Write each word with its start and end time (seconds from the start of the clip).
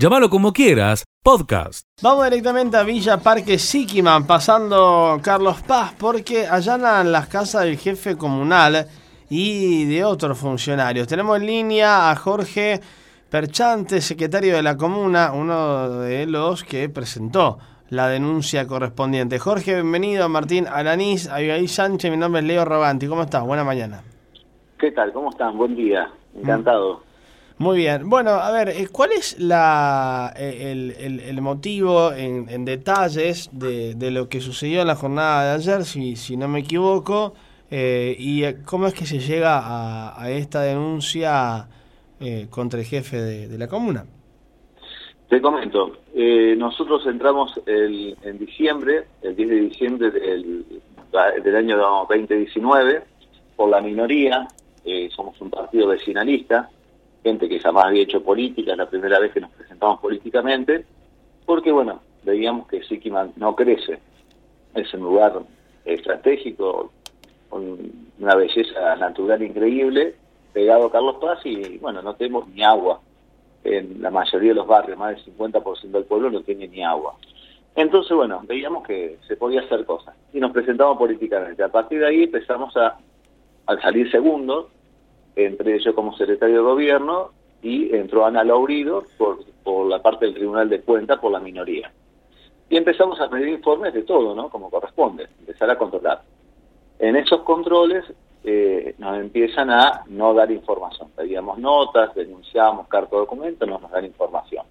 Llámalo 0.00 0.30
como 0.30 0.54
quieras, 0.54 1.04
podcast. 1.22 1.86
Vamos 2.02 2.24
directamente 2.24 2.74
a 2.78 2.84
Villa 2.84 3.18
Parque 3.18 3.58
Siquiman, 3.58 4.26
pasando 4.26 5.20
Carlos 5.22 5.60
Paz, 5.60 5.92
porque 5.98 6.46
allanan 6.46 7.12
las 7.12 7.26
casas 7.26 7.64
del 7.64 7.76
jefe 7.76 8.16
comunal 8.16 8.86
y 9.28 9.84
de 9.84 10.02
otros 10.02 10.38
funcionarios. 10.38 11.06
Tenemos 11.06 11.36
en 11.36 11.44
línea 11.44 12.10
a 12.10 12.16
Jorge 12.16 12.80
Perchante, 13.28 14.00
secretario 14.00 14.56
de 14.56 14.62
la 14.62 14.78
comuna, 14.78 15.32
uno 15.34 15.90
de 15.98 16.24
los 16.24 16.64
que 16.64 16.88
presentó 16.88 17.58
la 17.90 18.08
denuncia 18.08 18.66
correspondiente. 18.66 19.38
Jorge, 19.38 19.74
bienvenido. 19.74 20.30
Martín 20.30 20.66
Alanís, 20.66 21.28
Abigail 21.28 21.68
Sánchez, 21.68 22.10
mi 22.10 22.16
nombre 22.16 22.40
es 22.40 22.46
Leo 22.46 22.64
Roganti. 22.64 23.06
¿Cómo 23.06 23.24
estás? 23.24 23.44
Buena 23.44 23.64
mañana. 23.64 24.02
¿Qué 24.78 24.92
tal? 24.92 25.12
¿Cómo 25.12 25.28
están? 25.28 25.58
Buen 25.58 25.76
día. 25.76 26.10
Encantado. 26.34 27.09
Muy 27.60 27.76
bien. 27.76 28.08
Bueno, 28.08 28.30
a 28.30 28.50
ver, 28.52 28.70
eh, 28.70 28.88
¿cuál 28.90 29.12
es 29.12 29.38
la, 29.38 30.32
eh, 30.34 30.94
el, 31.28 31.42
motivo 31.42 32.10
en, 32.10 32.64
detalles 32.64 33.50
de, 33.52 34.10
lo 34.10 34.30
que 34.30 34.40
sucedió 34.40 34.80
en 34.80 34.86
la 34.86 34.94
jornada 34.94 35.44
de 35.44 35.50
ayer, 35.56 35.84
si, 35.84 36.16
si 36.16 36.38
no 36.38 36.48
me 36.48 36.60
equivoco? 36.60 37.34
Eh, 37.70 38.16
¿Y 38.18 38.50
cómo 38.64 38.86
es 38.86 38.94
que 38.94 39.04
se 39.04 39.18
llega 39.18 39.60
a, 40.18 40.30
esta 40.30 40.62
denuncia 40.62 41.68
contra 42.48 42.80
el 42.80 42.86
jefe 42.86 43.20
de, 43.20 43.58
la 43.58 43.68
comuna? 43.68 44.06
Te 45.28 45.42
comento, 45.42 45.98
nosotros 46.56 47.06
entramos 47.06 47.60
en 47.66 48.38
diciembre, 48.38 49.04
el 49.20 49.36
10 49.36 49.48
de 49.50 49.60
diciembre 49.60 50.10
del, 50.10 50.64
del 51.44 51.56
año 51.56 51.76
2019, 51.76 53.02
por 53.54 53.68
la 53.68 53.82
minoría, 53.82 54.48
somos 55.14 55.38
un 55.42 55.50
partido 55.50 55.88
vecinalista, 55.88 56.70
gente 57.22 57.48
que 57.48 57.60
jamás 57.60 57.86
había 57.86 58.02
hecho 58.02 58.22
política, 58.22 58.72
es 58.72 58.78
la 58.78 58.88
primera 58.88 59.18
vez 59.18 59.32
que 59.32 59.40
nos 59.40 59.50
presentamos 59.50 60.00
políticamente, 60.00 60.84
porque 61.44 61.72
bueno, 61.72 62.00
veíamos 62.22 62.66
que 62.68 62.82
Siquiman 62.82 63.32
no 63.36 63.54
crece, 63.54 63.98
es 64.74 64.94
un 64.94 65.00
lugar 65.00 65.40
estratégico, 65.84 66.92
con 67.48 67.78
una 68.18 68.34
belleza 68.36 68.96
natural 68.96 69.42
increíble, 69.42 70.14
pegado 70.52 70.86
a 70.86 70.92
Carlos 70.92 71.16
Paz 71.20 71.40
y 71.44 71.78
bueno, 71.78 72.00
no 72.00 72.14
tenemos 72.14 72.48
ni 72.48 72.62
agua. 72.62 73.00
En 73.62 74.00
la 74.00 74.10
mayoría 74.10 74.50
de 74.50 74.54
los 74.54 74.66
barrios, 74.66 74.96
más 74.98 75.16
del 75.16 75.36
50% 75.36 75.90
del 75.90 76.04
pueblo 76.04 76.30
no 76.30 76.40
tiene 76.42 76.66
ni 76.68 76.82
agua. 76.82 77.16
Entonces, 77.76 78.16
bueno, 78.16 78.42
veíamos 78.46 78.86
que 78.86 79.18
se 79.28 79.36
podía 79.36 79.60
hacer 79.60 79.84
cosas 79.84 80.14
y 80.32 80.40
nos 80.40 80.52
presentamos 80.52 80.96
políticamente. 80.96 81.62
A 81.62 81.68
partir 81.68 82.00
de 82.00 82.06
ahí 82.06 82.22
empezamos 82.24 82.74
a, 82.76 82.98
al 83.66 83.80
salir 83.82 84.10
segundos, 84.10 84.66
entré 85.36 85.78
yo 85.80 85.94
como 85.94 86.16
secretario 86.16 86.56
de 86.56 86.62
gobierno 86.62 87.30
y 87.62 87.94
entró 87.94 88.24
Ana 88.24 88.44
Laurido 88.44 89.04
por, 89.18 89.44
por 89.62 89.86
la 89.86 90.00
parte 90.00 90.26
del 90.26 90.34
Tribunal 90.34 90.68
de 90.68 90.80
Cuentas 90.80 91.18
por 91.18 91.32
la 91.32 91.40
minoría. 91.40 91.92
Y 92.68 92.76
empezamos 92.76 93.20
a 93.20 93.28
pedir 93.28 93.48
informes 93.48 93.92
de 93.92 94.02
todo, 94.02 94.34
¿no? 94.34 94.48
Como 94.48 94.70
corresponde, 94.70 95.28
empezar 95.40 95.68
a 95.70 95.76
controlar. 95.76 96.22
En 96.98 97.16
esos 97.16 97.40
controles 97.42 98.04
eh, 98.44 98.94
nos 98.98 99.18
empiezan 99.18 99.70
a 99.70 100.04
no 100.06 100.32
dar 100.34 100.50
información. 100.50 101.10
Pedíamos 101.16 101.58
notas, 101.58 102.14
denunciábamos 102.14 102.88
carta 102.88 103.16
de 103.16 103.22
documento, 103.22 103.66
no 103.66 103.78
nos 103.78 103.90
dan 103.90 104.04
información. 104.04 104.64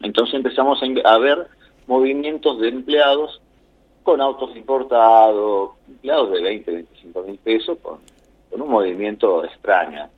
Entonces 0.00 0.34
empezamos 0.34 0.80
a 1.04 1.18
ver 1.18 1.46
movimientos 1.86 2.60
de 2.60 2.68
empleados 2.68 3.40
con 4.02 4.20
autos 4.20 4.54
importados, 4.56 5.70
empleados 5.88 6.32
de 6.32 6.42
20, 6.42 6.72
25 6.72 7.22
mil 7.22 7.38
pesos, 7.38 7.78
con 7.80 8.00
un 8.62 8.70
movimiento 8.70 9.44
extraño. 9.44 10.08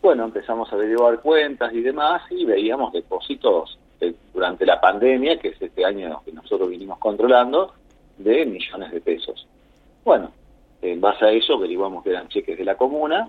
Bueno, 0.00 0.24
empezamos 0.24 0.72
a 0.72 0.76
averiguar 0.76 1.20
cuentas 1.20 1.72
y 1.72 1.80
demás 1.80 2.22
y 2.30 2.44
veíamos 2.44 2.92
depósitos 2.92 3.78
durante 4.32 4.64
la 4.64 4.80
pandemia, 4.80 5.38
que 5.38 5.48
es 5.48 5.60
este 5.60 5.84
año 5.84 6.22
que 6.24 6.32
nosotros 6.32 6.70
vinimos 6.70 6.98
controlando, 6.98 7.74
de 8.16 8.46
millones 8.46 8.92
de 8.92 9.00
pesos. 9.00 9.46
Bueno, 10.04 10.30
en 10.82 11.00
base 11.00 11.24
a 11.24 11.30
eso 11.30 11.54
averiguamos 11.54 12.04
que 12.04 12.10
eran 12.10 12.28
cheques 12.28 12.56
de 12.56 12.64
la 12.64 12.76
comuna 12.76 13.28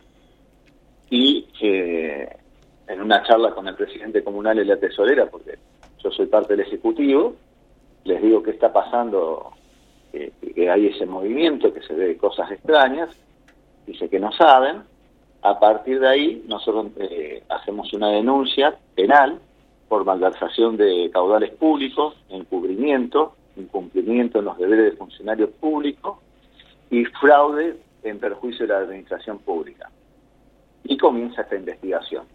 y 1.10 1.48
eh, 1.62 2.30
en 2.88 3.02
una 3.02 3.24
charla 3.24 3.52
con 3.52 3.68
el 3.68 3.76
presidente 3.76 4.24
comunal 4.24 4.60
y 4.60 4.66
la 4.66 4.78
tesorera, 4.78 5.26
porque 5.26 5.58
yo 6.04 6.12
soy 6.12 6.28
parte 6.28 6.56
del 6.56 6.66
ejecutivo, 6.66 7.36
les 8.04 8.22
digo 8.22 8.44
qué 8.44 8.52
está 8.52 8.72
pasando, 8.72 9.52
eh, 10.14 10.32
que 10.56 10.70
hay 10.70 10.88
ese 10.88 11.06
movimiento, 11.06 11.74
que 11.74 11.82
se 11.82 11.94
ve 11.94 12.18
cosas 12.18 12.52
extrañas, 12.52 13.10
dice 13.90 14.10
que 14.10 14.20
no 14.20 14.32
saben, 14.32 14.84
a 15.42 15.60
partir 15.60 16.00
de 16.00 16.08
ahí 16.08 16.46
nosotros 16.48 16.88
eh, 16.98 17.44
hacemos 17.50 17.92
una 17.94 18.10
denuncia 18.10 18.78
penal 18.96 19.40
por 19.88 20.06
malversación 20.06 20.78
de 20.78 21.10
caudales 21.12 21.52
públicos, 21.52 22.16
encubrimiento, 22.30 23.36
incumplimiento 23.56 24.40
en 24.40 24.46
los 24.46 24.58
deberes 24.58 24.92
de 24.92 24.98
funcionarios 24.98 25.50
públicos 25.60 26.20
y 26.92 27.06
fraude 27.06 27.78
en 28.04 28.20
perjuicio 28.20 28.68
de 28.68 28.74
la 28.74 28.80
administración 28.80 29.40
pública. 29.40 29.90
Y 30.84 30.98
comienza 30.98 31.42
esta 31.42 31.56
investigación, 31.56 32.26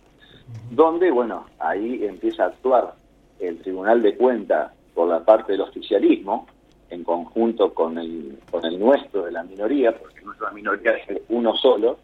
donde, 0.70 1.10
bueno, 1.10 1.46
ahí 1.58 2.04
empieza 2.04 2.44
a 2.44 2.48
actuar 2.48 2.94
el 3.38 3.58
Tribunal 3.58 4.02
de 4.02 4.16
Cuentas 4.16 4.72
por 4.94 5.08
la 5.08 5.24
parte 5.24 5.52
del 5.52 5.62
oficialismo, 5.62 6.46
en 6.94 7.04
conjunto 7.04 7.74
con 7.74 7.98
el, 7.98 8.38
con 8.50 8.64
el 8.64 8.78
nuestro 8.78 9.24
de 9.24 9.32
la 9.32 9.42
minoría, 9.42 9.92
porque 9.92 10.22
nuestra 10.22 10.50
minoría 10.50 10.92
es 10.92 11.20
uno 11.28 11.54
solo, 11.56 11.98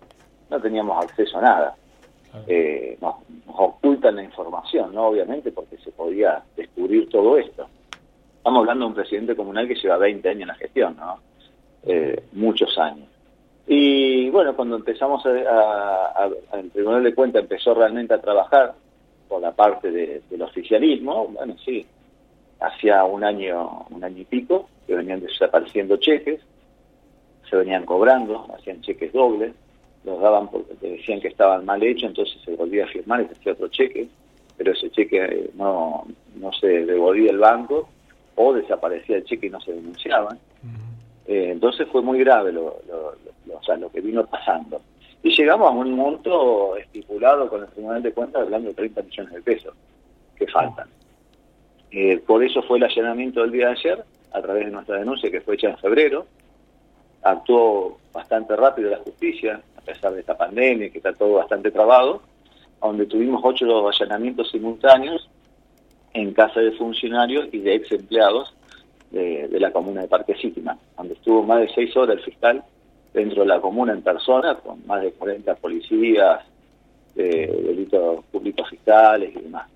no 0.51 0.61
teníamos 0.61 1.03
acceso 1.05 1.39
a 1.39 1.43
nada. 1.43 1.77
Eh, 2.47 2.97
nos, 3.01 3.17
ocultan 3.47 4.17
la 4.17 4.23
información, 4.23 4.95
¿no? 4.95 5.07
Obviamente, 5.07 5.51
porque 5.53 5.77
se 5.79 5.91
podía 5.91 6.43
descubrir 6.57 7.09
todo 7.09 7.37
esto. 7.39 7.67
Estamos 8.37 8.61
hablando 8.61 8.85
de 8.85 8.89
un 8.89 8.95
presidente 8.95 9.37
comunal 9.37 9.67
que 9.67 9.75
lleva 9.75 9.97
20 9.97 10.29
años 10.29 10.43
en 10.43 10.49
la 10.49 10.55
gestión, 10.55 10.97
¿no? 10.97 11.19
Eh, 11.83 12.25
muchos 12.33 12.77
años. 12.79 13.09
Y 13.67 14.31
bueno, 14.31 14.55
cuando 14.57 14.77
empezamos 14.77 15.25
a, 15.27 16.29
el 16.55 16.71
Tribunal 16.71 17.05
de 17.05 17.15
Cuentas 17.15 17.43
empezó 17.43 17.75
realmente 17.75 18.15
a 18.15 18.21
trabajar 18.21 18.75
por 19.29 19.41
la 19.41 19.53
parte 19.53 19.91
del 19.91 20.43
oficialismo, 20.43 21.29
bueno, 21.29 21.55
sí, 21.65 21.87
hacía 22.61 23.05
un 23.05 23.25
año, 23.25 23.87
un 23.91 24.05
año 24.05 24.19
y 24.19 24.25
pico, 24.25 24.69
que 24.87 24.95
venían 24.95 25.21
desapareciendo 25.21 25.97
cheques, 25.97 26.41
se 27.49 27.57
venían 27.57 27.85
cobrando, 27.85 28.47
hacían 28.57 28.81
cheques 28.83 29.13
dobles, 29.13 29.53
los 30.05 30.21
daban 30.21 30.49
porque 30.49 30.75
decían 30.81 31.21
que 31.21 31.29
estaban 31.29 31.65
mal 31.65 31.83
hechos, 31.83 32.11
entonces 32.11 32.41
se 32.45 32.55
volvía 32.55 32.85
a 32.85 32.89
firmar 32.89 33.23
y 33.23 33.27
se 33.27 33.33
hacía 33.33 33.53
otro 33.53 33.69
cheque, 33.69 34.09
pero 34.57 34.73
ese 34.73 34.91
cheque 34.91 35.25
eh, 35.25 35.51
no, 35.55 36.07
no 36.37 36.53
se 36.53 36.85
devolvía 36.85 37.31
el 37.31 37.39
banco 37.39 37.89
o 38.37 38.53
desaparecía 38.53 39.17
el 39.17 39.25
cheque 39.25 39.47
y 39.47 39.51
no 39.51 39.61
se 39.61 39.73
denunciaban. 39.73 40.39
Eh, 41.27 41.51
entonces 41.53 41.87
fue 41.91 42.03
muy 42.03 42.19
grave 42.21 42.53
lo, 42.53 42.79
lo, 42.89 43.57
o 43.57 43.63
sea, 43.63 43.77
lo 43.77 43.91
que 43.91 44.01
vino 44.01 44.25
pasando. 44.27 44.81
Y 45.23 45.31
llegamos 45.37 45.69
a 45.69 45.73
un 45.73 45.93
monto 45.93 46.77
estipulado 46.77 47.49
con 47.49 47.63
el 47.63 47.69
Tribunal 47.69 48.03
de 48.03 48.13
Cuentas 48.13 48.43
hablando 48.43 48.69
de 48.69 48.75
30 48.75 49.03
millones 49.03 49.35
de 49.35 49.43
pesos 49.43 49.75
que 50.37 50.47
faltan. 50.47 50.89
Eh, 51.91 52.23
por 52.27 52.45
eso 52.45 52.63
fue 52.63 52.79
el 52.79 52.85
allanamiento 52.85 53.41
del 53.43 53.53
día 53.53 53.67
de 53.67 53.73
ayer, 53.73 54.05
a 54.33 54.41
través 54.41 54.67
de 54.67 54.71
nuestra 54.71 54.99
denuncia 54.99 55.31
que 55.31 55.41
fue 55.41 55.55
hecha 55.55 55.71
en 55.71 55.79
febrero. 55.79 56.27
Actuó 57.23 57.99
bastante 58.13 58.57
rápido 58.57 58.91
la 58.91 58.99
justicia, 58.99 59.61
a 59.77 59.81
pesar 59.81 60.13
de 60.13 60.21
esta 60.21 60.37
pandemia, 60.37 60.91
que 60.91 60.99
está 60.99 61.13
todo 61.13 61.35
bastante 61.35 61.71
trabado, 61.71 62.23
donde 62.81 63.07
tuvimos 63.07 63.41
ocho 63.45 63.89
allanamientos 63.89 64.51
simultáneos 64.51 65.29
en 66.15 66.33
casa 66.33 66.61
de 66.61 66.73
funcionarios 66.73 67.49
y 67.53 67.59
de 67.59 67.75
ex 67.75 67.93
empleados 67.93 68.55
de, 69.11 69.49
la 69.59 69.73
comuna 69.73 70.03
de 70.03 70.09
Parque 70.09 70.35
Sítima, 70.35 70.79
donde 70.97 71.15
estuvo 71.15 71.43
más 71.43 71.61
de 71.61 71.69
seis 71.75 71.97
horas 71.97 72.17
el 72.17 72.23
fiscal 72.23 72.65
dentro 73.13 73.43
de 73.43 73.49
la 73.49 73.61
comuna 73.61 73.93
en 73.93 74.03
persona, 74.03 74.55
con 74.57 74.87
más 74.87 75.03
de 75.03 75.13
40 75.13 75.55
policías, 75.57 76.45
de 77.15 77.47
delitos 77.65 78.25
públicos 78.27 78.69
fiscales 78.69 79.35
y 79.35 79.41
demás. 79.41 79.69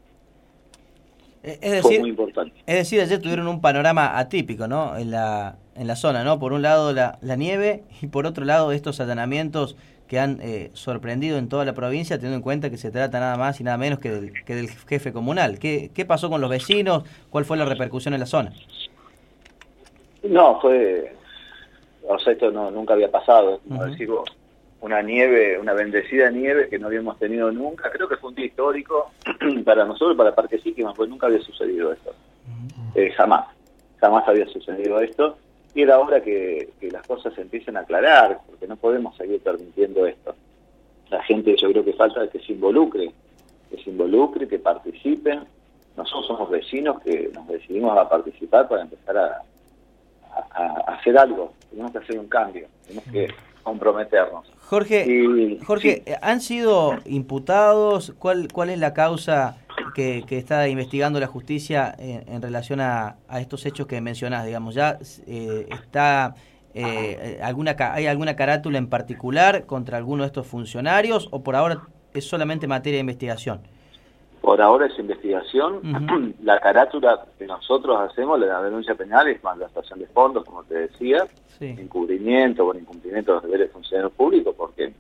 Eh, 1.44 1.58
es 1.60 1.72
decir, 1.72 2.00
muy 2.00 2.10
importante. 2.10 2.56
Es 2.66 2.76
decir, 2.76 3.00
ayer 3.00 3.20
tuvieron 3.20 3.46
un 3.46 3.60
panorama 3.60 4.18
atípico, 4.18 4.66
¿no? 4.66 4.96
En 4.96 5.10
la, 5.10 5.56
en 5.76 5.86
la 5.86 5.94
zona, 5.94 6.24
¿no? 6.24 6.38
Por 6.38 6.54
un 6.54 6.62
lado 6.62 6.92
la, 6.92 7.18
la 7.20 7.36
nieve 7.36 7.84
y 8.00 8.06
por 8.06 8.26
otro 8.26 8.44
lado 8.44 8.72
estos 8.72 8.98
allanamientos 9.00 9.76
que 10.08 10.18
han 10.18 10.38
eh, 10.42 10.70
sorprendido 10.72 11.38
en 11.38 11.48
toda 11.48 11.64
la 11.64 11.72
provincia, 11.74 12.16
teniendo 12.16 12.36
en 12.36 12.42
cuenta 12.42 12.70
que 12.70 12.78
se 12.78 12.90
trata 12.90 13.20
nada 13.20 13.36
más 13.36 13.60
y 13.60 13.64
nada 13.64 13.76
menos 13.76 13.98
que 13.98 14.10
del, 14.10 14.44
que 14.44 14.54
del 14.54 14.70
jefe 14.70 15.12
comunal. 15.12 15.58
¿Qué, 15.58 15.90
¿Qué 15.94 16.04
pasó 16.04 16.30
con 16.30 16.40
los 16.40 16.50
vecinos? 16.50 17.04
¿Cuál 17.30 17.44
fue 17.44 17.56
la 17.56 17.64
repercusión 17.64 18.14
en 18.14 18.20
la 18.20 18.26
zona? 18.26 18.52
No, 20.22 20.60
fue... 20.60 21.14
O 22.06 22.18
sea, 22.18 22.34
esto 22.34 22.50
no, 22.50 22.70
nunca 22.70 22.94
había 22.94 23.10
pasado, 23.10 23.60
como 23.66 23.84
una 24.84 25.00
nieve, 25.00 25.58
una 25.58 25.72
bendecida 25.72 26.30
nieve 26.30 26.68
que 26.68 26.78
no 26.78 26.88
habíamos 26.88 27.18
tenido 27.18 27.50
nunca. 27.50 27.90
Creo 27.90 28.06
que 28.06 28.18
fue 28.18 28.28
un 28.28 28.36
día 28.36 28.44
histórico 28.44 29.12
para 29.64 29.86
nosotros, 29.86 30.14
para 30.14 30.34
Parque 30.34 30.58
Síquima, 30.58 30.92
pues 30.92 31.08
nunca 31.08 31.26
había 31.26 31.40
sucedido 31.40 31.90
esto. 31.90 32.14
Eh, 32.94 33.10
jamás, 33.12 33.46
jamás 33.98 34.28
había 34.28 34.46
sucedido 34.46 35.00
esto. 35.00 35.38
Y 35.74 35.80
era 35.80 35.98
hora 35.98 36.20
que, 36.20 36.68
las 36.82 37.04
cosas 37.06 37.32
se 37.32 37.40
empiecen 37.40 37.78
a 37.78 37.80
aclarar, 37.80 38.40
porque 38.46 38.66
no 38.66 38.76
podemos 38.76 39.16
seguir 39.16 39.40
permitiendo 39.40 40.06
esto. 40.06 40.34
La 41.08 41.22
gente 41.22 41.56
yo 41.56 41.70
creo 41.70 41.82
que 41.82 41.94
falta 41.94 42.28
que 42.28 42.40
se 42.40 42.52
involucre, 42.52 43.10
que 43.70 43.82
se 43.82 43.88
involucre, 43.88 44.46
que 44.46 44.58
participen, 44.58 45.44
nosotros 45.96 46.26
somos 46.26 46.50
vecinos 46.50 47.00
que 47.00 47.30
nos 47.32 47.48
decidimos 47.48 47.96
a 47.96 48.06
participar 48.06 48.68
para 48.68 48.82
empezar 48.82 49.16
a, 49.16 49.42
hacer 50.88 51.16
algo, 51.16 51.54
tenemos 51.70 51.92
que 51.92 51.98
hacer 51.98 52.18
un 52.18 52.26
cambio, 52.26 52.66
tenemos 52.86 53.04
que 53.10 53.28
comprometernos. 53.64 54.46
Jorge, 54.60 55.58
Jorge 55.66 56.04
¿han 56.22 56.40
sido 56.40 56.98
imputados? 57.06 58.14
¿Cuál, 58.18 58.48
¿Cuál 58.52 58.70
es 58.70 58.78
la 58.78 58.94
causa 58.94 59.56
que, 59.94 60.24
está 60.28 60.68
investigando 60.68 61.18
la 61.18 61.26
justicia 61.26 61.94
en, 61.98 62.40
relación 62.40 62.80
a, 62.80 63.16
estos 63.40 63.66
hechos 63.66 63.86
que 63.86 64.00
mencionás? 64.00 64.46
Digamos, 64.46 64.74
¿ya 64.74 64.98
eh, 65.26 65.66
está 65.70 66.34
eh, 66.74 67.40
alguna 67.42 67.76
hay 67.78 68.06
alguna 68.06 68.36
carátula 68.36 68.78
en 68.78 68.88
particular 68.88 69.64
contra 69.66 69.96
alguno 69.96 70.24
de 70.24 70.28
estos 70.28 70.46
funcionarios 70.46 71.28
o 71.30 71.42
por 71.42 71.56
ahora 71.56 71.82
es 72.12 72.24
solamente 72.24 72.66
materia 72.66 72.98
de 72.98 73.00
investigación? 73.00 73.62
Por 74.44 74.60
ahora 74.60 74.86
es 74.86 74.98
investigación. 74.98 76.34
La 76.44 76.60
carátula 76.60 77.24
que 77.38 77.46
nosotros 77.46 77.98
hacemos, 77.98 78.38
la 78.38 78.60
denuncia 78.60 78.94
penal, 78.94 79.26
es 79.28 79.42
malversación 79.42 80.00
de 80.00 80.06
fondos, 80.08 80.44
como 80.44 80.62
te 80.64 80.80
decía, 80.80 81.26
encubrimiento 81.60 82.66
o 82.66 82.74
incumplimiento 82.74 83.32
de 83.32 83.36
los 83.36 83.44
deberes 83.44 83.68
de 83.68 83.72
funcionarios 83.72 84.12
públicos, 84.12 84.54
porque 84.54 84.92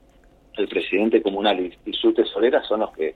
el 0.54 0.68
presidente 0.68 1.20
comunal 1.20 1.60
y, 1.60 1.92
su 1.92 2.14
tesorera 2.14 2.62
son 2.62 2.80
los 2.80 2.92
que 2.92 3.14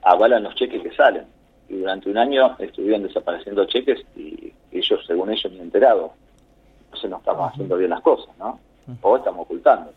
avalan 0.00 0.44
los 0.44 0.54
cheques 0.54 0.82
que 0.82 0.92
salen. 0.92 1.26
Y 1.68 1.76
durante 1.76 2.08
un 2.08 2.16
año 2.16 2.56
estuvieron 2.58 3.02
desapareciendo 3.02 3.66
cheques 3.66 4.02
y 4.16 4.50
ellos, 4.72 5.04
según 5.06 5.30
ellos, 5.30 5.52
ni 5.52 5.60
enterados. 5.60 6.12
Entonces 6.86 7.10
no 7.10 7.18
estamos 7.18 7.52
haciendo 7.52 7.76
bien 7.76 7.90
las 7.90 8.00
cosas, 8.00 8.34
¿no? 8.38 8.58
O 9.02 9.16
estamos 9.18 9.42
ocultando. 9.42 9.92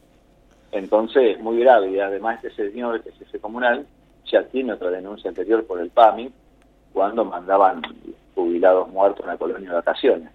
Entonces, 0.74 1.40
muy 1.40 1.62
grave. 1.62 1.92
Y 1.92 2.00
además 2.00 2.44
este 2.44 2.70
señor, 2.70 2.98
este 2.98 3.14
jefe 3.14 3.40
comunal, 3.40 3.86
ya 4.32 4.44
tiene 4.44 4.74
otra 4.74 4.90
denuncia 4.90 5.30
anterior 5.30 5.66
por 5.66 5.80
el 5.80 5.90
PAMI, 5.90 6.32
cuando 6.94 7.26
mandaban 7.26 7.82
jubilados 8.36 8.90
muertos 8.90 9.22
en 9.22 9.32
la 9.32 9.38
colonia 9.38 9.70
de 9.70 9.76
vacaciones. 9.76 10.30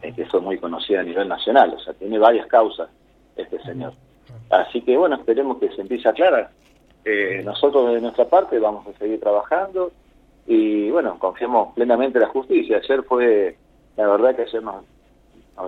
que 0.00 0.22
eso 0.22 0.38
es 0.38 0.42
muy 0.42 0.58
conocido 0.58 1.00
a 1.00 1.02
nivel 1.02 1.28
nacional, 1.28 1.74
o 1.74 1.80
sea, 1.80 1.94
tiene 1.94 2.18
varias 2.18 2.46
causas 2.46 2.88
este 3.36 3.60
señor. 3.62 3.92
Así 4.50 4.82
que 4.82 4.96
bueno, 4.96 5.16
esperemos 5.16 5.58
que 5.58 5.70
se 5.70 5.80
empiece 5.80 6.08
a 6.08 6.12
aclarar. 6.12 6.50
Eh, 7.04 7.42
nosotros 7.44 7.94
de 7.94 8.00
nuestra 8.00 8.28
parte 8.28 8.58
vamos 8.58 8.86
a 8.86 8.98
seguir 8.98 9.20
trabajando 9.20 9.92
y 10.46 10.90
bueno, 10.90 11.18
confiamos 11.18 11.74
plenamente 11.74 12.18
en 12.18 12.22
la 12.22 12.30
justicia. 12.30 12.78
Ayer 12.78 13.02
fue, 13.04 13.56
la 13.96 14.06
verdad 14.08 14.34
que 14.34 14.42
ayer 14.42 14.62
nos, 14.62 14.84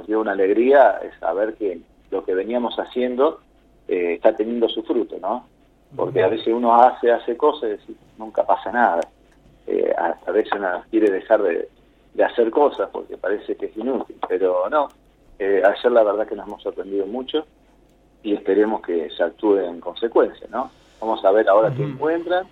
dio 0.06 0.20
una 0.20 0.32
alegría 0.32 1.00
saber 1.18 1.54
que 1.54 1.80
lo 2.10 2.24
que 2.24 2.34
veníamos 2.34 2.76
haciendo 2.78 3.40
eh, 3.88 4.14
está 4.14 4.36
teniendo 4.36 4.68
su 4.68 4.82
fruto, 4.82 5.16
¿no? 5.20 5.46
Porque 5.94 6.22
a 6.22 6.28
veces 6.28 6.48
uno 6.48 6.74
hace, 6.74 7.10
hace 7.10 7.36
cosas 7.36 7.78
y 7.88 7.96
nunca 8.18 8.44
pasa 8.44 8.70
nada. 8.70 9.00
Eh, 9.66 9.92
a, 9.96 10.30
veces 10.30 10.52
uno 10.56 10.82
quiere 10.90 11.10
dejar 11.10 11.42
de, 11.42 11.68
hacer 12.24 12.50
cosas 12.50 12.88
porque 12.92 13.16
parece 13.16 13.56
que 13.56 13.66
es 13.66 13.76
inútil, 13.76 14.16
pero 14.28 14.68
no. 14.68 14.88
Eh, 15.38 15.62
ayer 15.64 15.92
la 15.92 16.02
verdad 16.02 16.26
que 16.26 16.36
nos 16.36 16.46
hemos 16.46 16.62
sorprendido 16.62 17.06
mucho 17.06 17.46
y 18.22 18.34
esperemos 18.34 18.82
que 18.82 19.08
se 19.10 19.22
actúe 19.22 19.58
en 19.58 19.80
consecuencia, 19.80 20.46
¿no? 20.50 20.70
Vamos 21.00 21.24
a 21.24 21.30
ver 21.30 21.48
ahora 21.48 21.72
qué 21.74 21.82
encuentran 21.82 22.46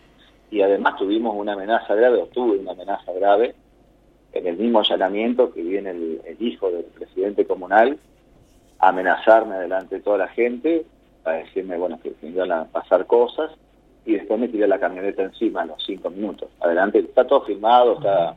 y 0.50 0.62
además 0.62 0.96
tuvimos 0.96 1.34
una 1.36 1.52
amenaza 1.52 1.94
grave, 1.94 2.22
o 2.22 2.26
tuve 2.26 2.56
una 2.58 2.72
amenaza 2.72 3.12
grave 3.12 3.54
en 4.32 4.46
el 4.46 4.56
mismo 4.56 4.80
allanamiento 4.80 5.52
que 5.52 5.62
viene 5.62 5.90
el, 5.90 6.22
el 6.24 6.42
hijo 6.42 6.70
del 6.70 6.84
presidente 6.84 7.46
comunal 7.46 7.98
a 8.78 8.88
amenazarme 8.88 9.56
delante 9.56 9.96
de 9.96 10.00
toda 10.00 10.18
la 10.18 10.28
gente 10.28 10.86
a 11.24 11.32
decirme, 11.32 11.76
bueno, 11.76 11.98
que 12.02 12.14
me 12.22 12.30
iban 12.30 12.52
a 12.52 12.64
pasar 12.64 13.06
cosas 13.06 13.50
y 14.04 14.14
después 14.14 14.40
me 14.40 14.48
tiré 14.48 14.66
la 14.66 14.80
camioneta 14.80 15.22
encima 15.22 15.62
a 15.62 15.66
los 15.66 15.84
cinco 15.84 16.10
minutos. 16.10 16.48
Adelante, 16.60 17.00
está 17.00 17.26
todo 17.26 17.42
filmado, 17.42 17.94
está, 17.94 18.34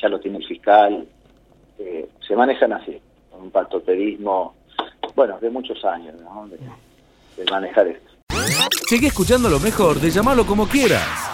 ya 0.00 0.08
lo 0.08 0.20
tiene 0.20 0.38
el 0.38 0.46
fiscal, 0.46 1.06
eh, 1.78 2.08
se 2.26 2.36
manejan 2.36 2.72
así, 2.74 3.00
con 3.30 3.42
un 3.42 3.50
patoterismo, 3.50 4.54
bueno, 5.16 5.38
de 5.40 5.48
muchos 5.48 5.82
años, 5.84 6.20
¿no? 6.20 6.48
de, 6.48 6.58
manejar 7.50 7.86
esto. 7.86 8.10
Sigue 8.86 9.06
escuchando 9.06 9.48
lo 9.48 9.58
mejor 9.58 9.98
de 9.98 10.10
llamarlo 10.10 10.44
como 10.44 10.68
quieras. 10.68 11.30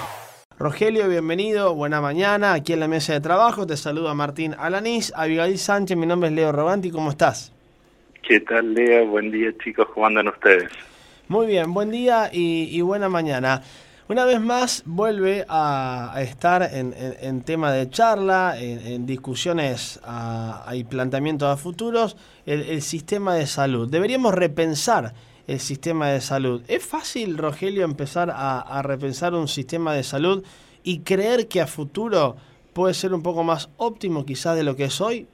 Rogelio, 0.56 1.08
bienvenido, 1.08 1.74
buena 1.74 2.00
mañana, 2.00 2.52
aquí 2.52 2.72
en 2.72 2.80
la 2.80 2.88
mesa 2.88 3.14
de 3.14 3.20
trabajo, 3.20 3.66
te 3.66 3.76
saluda 3.76 4.14
Martín 4.14 4.54
Alanís, 4.56 5.12
Abigail 5.16 5.58
Sánchez, 5.58 5.96
mi 5.96 6.06
nombre 6.06 6.28
es 6.28 6.34
Leo 6.36 6.52
Robanti, 6.52 6.92
¿cómo 6.92 7.10
estás? 7.10 7.52
¿Qué 8.26 8.40
tal, 8.40 8.74
Lea? 8.74 9.04
Buen 9.04 9.30
día, 9.30 9.52
chicos. 9.62 9.86
¿Cómo 9.94 10.04
andan 10.04 10.26
ustedes? 10.26 10.68
Muy 11.28 11.46
bien, 11.46 11.72
buen 11.72 11.92
día 11.92 12.28
y, 12.32 12.80
buena 12.80 13.08
mañana. 13.08 13.62
Una 14.08 14.24
vez 14.24 14.40
más 14.40 14.82
vuelve 14.84 15.44
a, 15.48 16.12
estar 16.18 16.68
en, 16.72 17.42
tema 17.42 17.70
de 17.70 17.88
charla, 17.88 18.56
en, 18.58 19.06
discusiones 19.06 20.00
y 20.72 20.84
planteamientos 20.84 21.48
a 21.48 21.56
futuros, 21.56 22.16
el, 22.46 22.82
sistema 22.82 23.36
de 23.36 23.46
salud. 23.46 23.88
Deberíamos 23.88 24.34
repensar 24.34 25.14
el 25.46 25.60
sistema 25.60 26.08
de 26.08 26.20
salud. 26.20 26.62
¿Es 26.66 26.84
fácil, 26.84 27.38
Rogelio, 27.38 27.84
empezar 27.84 28.30
a, 28.30 28.58
a 28.58 28.82
repensar 28.82 29.34
un 29.34 29.46
sistema 29.46 29.94
de 29.94 30.02
salud 30.02 30.42
y 30.82 31.00
creer 31.00 31.46
que 31.46 31.60
a 31.60 31.68
futuro 31.68 32.34
puede 32.72 32.92
ser 32.92 33.14
un 33.14 33.22
poco 33.22 33.44
más 33.44 33.70
óptimo 33.76 34.26
quizás 34.26 34.56
de 34.56 34.64
lo 34.64 34.74
que 34.74 34.84
es 34.84 35.00
hoy? 35.00 35.28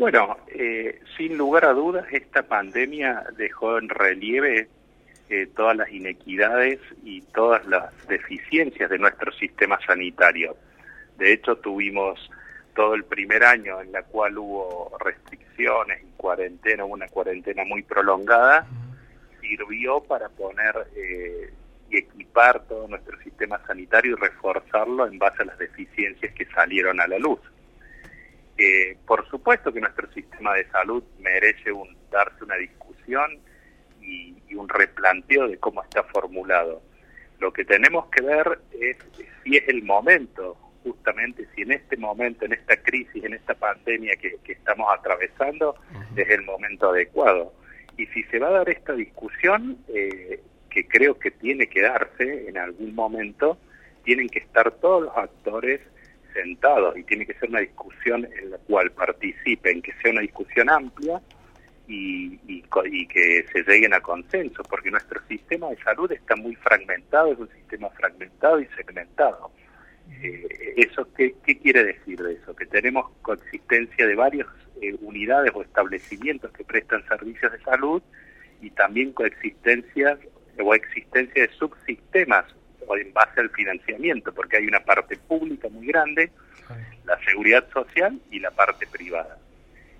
Bueno, 0.00 0.38
eh, 0.48 0.98
sin 1.18 1.36
lugar 1.36 1.66
a 1.66 1.74
dudas, 1.74 2.06
esta 2.10 2.42
pandemia 2.42 3.22
dejó 3.36 3.76
en 3.76 3.90
relieve 3.90 4.66
eh, 5.28 5.46
todas 5.54 5.76
las 5.76 5.92
inequidades 5.92 6.80
y 7.04 7.20
todas 7.20 7.66
las 7.66 7.92
deficiencias 8.08 8.88
de 8.88 8.98
nuestro 8.98 9.30
sistema 9.32 9.78
sanitario. 9.86 10.56
De 11.18 11.34
hecho, 11.34 11.56
tuvimos 11.56 12.18
todo 12.74 12.94
el 12.94 13.04
primer 13.04 13.44
año 13.44 13.78
en 13.82 13.92
la 13.92 14.02
cual 14.04 14.38
hubo 14.38 14.96
restricciones 15.00 16.02
y 16.02 16.16
cuarentena, 16.16 16.86
una 16.86 17.06
cuarentena 17.06 17.66
muy 17.66 17.82
prolongada, 17.82 18.66
sirvió 19.42 20.00
para 20.00 20.30
poner 20.30 20.76
eh, 20.96 21.52
y 21.90 21.98
equipar 21.98 22.64
todo 22.66 22.88
nuestro 22.88 23.20
sistema 23.20 23.60
sanitario 23.66 24.16
y 24.16 24.18
reforzarlo 24.18 25.06
en 25.06 25.18
base 25.18 25.42
a 25.42 25.44
las 25.44 25.58
deficiencias 25.58 26.32
que 26.32 26.46
salieron 26.46 27.02
a 27.02 27.06
la 27.06 27.18
luz 27.18 27.38
por 29.06 29.28
supuesto 29.28 29.72
que 29.72 29.80
nuestro 29.80 30.10
sistema 30.12 30.54
de 30.54 30.68
salud 30.70 31.02
merece 31.18 31.72
un, 31.72 31.96
darse 32.10 32.44
una 32.44 32.56
discusión 32.56 33.38
y, 34.02 34.36
un 34.54 34.68
replanteo 34.68 35.48
de 35.48 35.56
cómo 35.56 35.82
está 35.82 36.02
formulado. 36.04 36.82
Lo 37.38 37.52
que 37.52 37.64
tenemos 37.64 38.06
que 38.10 38.22
ver 38.22 38.58
es 38.72 38.96
si 39.42 39.56
es 39.56 39.66
el 39.68 39.82
momento, 39.84 40.54
justamente 40.82 41.46
si 41.54 41.62
en 41.62 41.72
este 41.72 41.96
momento, 41.96 42.44
en 42.44 42.52
esta 42.52 42.76
crisis, 42.76 43.24
en 43.24 43.32
esta 43.32 43.54
pandemia 43.54 44.16
que, 44.16 44.38
estamos 44.52 44.86
atravesando, 44.92 45.76
es 46.14 46.28
el 46.28 46.42
momento 46.42 46.90
adecuado. 46.90 47.54
Y 47.96 48.06
si 48.08 48.22
se 48.24 48.38
va 48.38 48.48
a 48.48 48.52
dar 48.52 48.68
esta 48.68 48.92
discusión, 48.92 49.78
eh, 49.88 50.40
que 50.68 50.86
creo 50.86 51.18
que 51.18 51.30
tiene 51.30 51.66
que 51.68 51.80
darse 51.80 52.48
en 52.48 52.58
algún 52.58 52.94
momento, 52.94 53.56
tienen 54.04 54.28
que 54.28 54.40
estar 54.40 54.72
todos 54.72 55.04
los 55.04 55.16
actores 55.16 55.80
sentados 56.32 56.96
y 56.96 57.04
tiene 57.04 57.26
que 57.26 57.34
ser 57.34 57.48
una 57.48 57.60
discusión 57.60 58.28
en 58.40 58.50
la 58.50 58.58
cual 58.58 58.90
participen, 58.92 59.82
que 59.82 59.92
sea 60.02 60.12
una 60.12 60.20
discusión 60.20 60.70
amplia 60.70 61.20
y, 61.86 62.38
y, 62.46 63.06
que 63.06 63.44
se 63.52 63.62
lleguen 63.64 63.94
a 63.94 64.00
consenso, 64.00 64.62
porque 64.64 64.90
nuestro 64.90 65.20
sistema 65.26 65.68
de 65.70 65.76
salud 65.82 66.10
está 66.12 66.36
muy 66.36 66.54
fragmentado, 66.56 67.32
es 67.32 67.38
un 67.38 67.50
sistema 67.50 67.90
fragmentado 67.90 68.60
y 68.60 68.66
segmentado. 68.76 69.50
Eh, 70.22 70.74
¿Eso 70.76 71.06
qué, 71.14 71.34
qué, 71.44 71.58
quiere 71.58 71.84
decir 71.84 72.20
de 72.22 72.34
eso? 72.34 72.54
Que 72.54 72.66
tenemos 72.66 73.10
coexistencia 73.22 74.06
de 74.06 74.14
varias 74.14 74.46
eh, 74.80 74.94
unidades 75.00 75.52
o 75.54 75.62
establecimientos 75.62 76.52
que 76.52 76.64
prestan 76.64 77.06
servicios 77.08 77.52
de 77.52 77.60
salud 77.62 78.02
y 78.60 78.70
también 78.70 79.12
coexistencia 79.12 80.18
o 80.62 80.74
existencia 80.74 81.46
de 81.46 81.52
subsistemas 81.54 82.44
en 82.98 83.12
base 83.12 83.40
al 83.40 83.50
financiamiento, 83.50 84.32
porque 84.32 84.58
hay 84.58 84.66
una 84.66 84.80
parte 84.80 85.16
pública 85.16 85.68
muy 85.68 85.86
grande, 85.86 86.30
la 87.04 87.18
seguridad 87.24 87.68
social 87.72 88.18
y 88.30 88.38
la 88.38 88.50
parte 88.50 88.86
privada. 88.86 89.38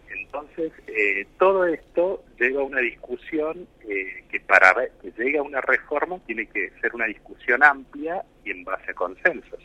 Entonces, 0.09 0.73
eh, 0.87 1.27
todo 1.39 1.67
esto 1.67 2.25
lleva 2.39 2.61
a 2.61 2.65
una 2.65 2.81
discusión 2.81 3.67
eh, 3.89 4.25
que 4.31 4.41
para 4.41 4.75
que 5.03 5.13
llegue 5.19 5.39
a 5.39 5.43
una 5.43 5.61
reforma 5.61 6.19
tiene 6.27 6.47
que 6.47 6.71
ser 6.81 6.95
una 6.95 7.07
discusión 7.07 7.63
amplia 7.63 8.23
y 8.45 8.51
en 8.51 8.65
base 8.65 8.91
a 8.91 8.95
consensos. 8.95 9.61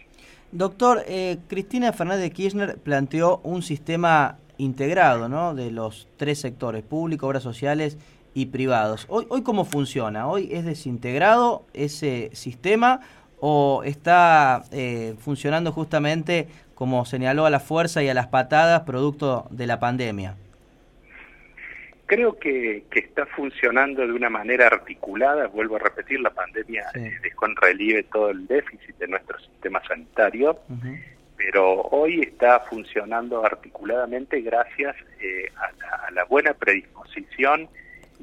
Doctor, 0.51 1.03
eh, 1.07 1.37
Cristina 1.47 1.93
Fernández 1.93 2.31
Kirchner 2.31 2.77
planteó 2.77 3.39
un 3.43 3.61
sistema 3.61 4.37
integrado 4.57 5.27
¿no? 5.29 5.53
de 5.53 5.71
los 5.71 6.07
tres 6.17 6.39
sectores, 6.39 6.83
público, 6.83 7.27
obras 7.27 7.43
sociales 7.43 7.97
y 8.35 8.47
privados. 8.47 9.07
Hoy, 9.09 9.25
hoy 9.29 9.41
¿cómo 9.41 9.65
funciona? 9.65 10.27
¿Hoy 10.27 10.49
es 10.51 10.65
desintegrado 10.65 11.65
ese 11.73 12.29
sistema 12.33 12.99
o 13.39 13.81
está 13.83 14.63
eh, 14.71 15.15
funcionando 15.19 15.71
justamente 15.71 16.47
como 16.75 17.05
señaló 17.05 17.45
a 17.45 17.49
la 17.49 17.61
fuerza 17.61 18.03
y 18.03 18.09
a 18.09 18.13
las 18.13 18.27
patadas 18.27 18.81
producto 18.81 19.47
de 19.49 19.65
la 19.65 19.79
pandemia? 19.79 20.35
Creo 22.07 22.37
que, 22.37 22.83
que, 22.91 22.99
está 22.99 23.25
funcionando 23.25 24.05
de 24.05 24.11
una 24.11 24.29
manera 24.29 24.67
articulada, 24.67 25.47
vuelvo 25.47 25.77
a 25.77 25.79
repetir, 25.79 26.19
la 26.19 26.29
pandemia 26.29 26.85
dejó 27.23 27.47
en 27.47 27.55
relieve 27.55 28.03
todo 28.03 28.29
el 28.29 28.45
déficit 28.45 28.95
de 28.97 29.07
nuestro 29.07 29.39
sistema 29.39 29.81
sanitario, 29.87 30.59
pero 31.35 31.81
hoy 31.81 32.21
está 32.21 32.59
funcionando 32.59 33.43
articuladamente 33.43 34.41
gracias 34.41 34.95
eh, 35.19 35.49
a, 35.55 36.11
la, 36.11 36.25
buena 36.25 36.53
predisposición 36.53 37.69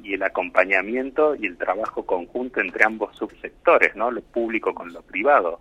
y 0.03 0.13
el 0.15 0.23
acompañamiento 0.23 1.33
y 1.35 1.47
el 1.47 1.57
trabajo 1.57 2.05
conjunto 2.05 2.59
entre 2.59 2.83
ambos 2.83 3.15
subsectores, 3.17 3.95
¿no? 3.95 4.11
lo 4.11 4.21
público 4.21 4.75
con 4.75 4.91
lo 4.91 5.01
privado. 5.01 5.59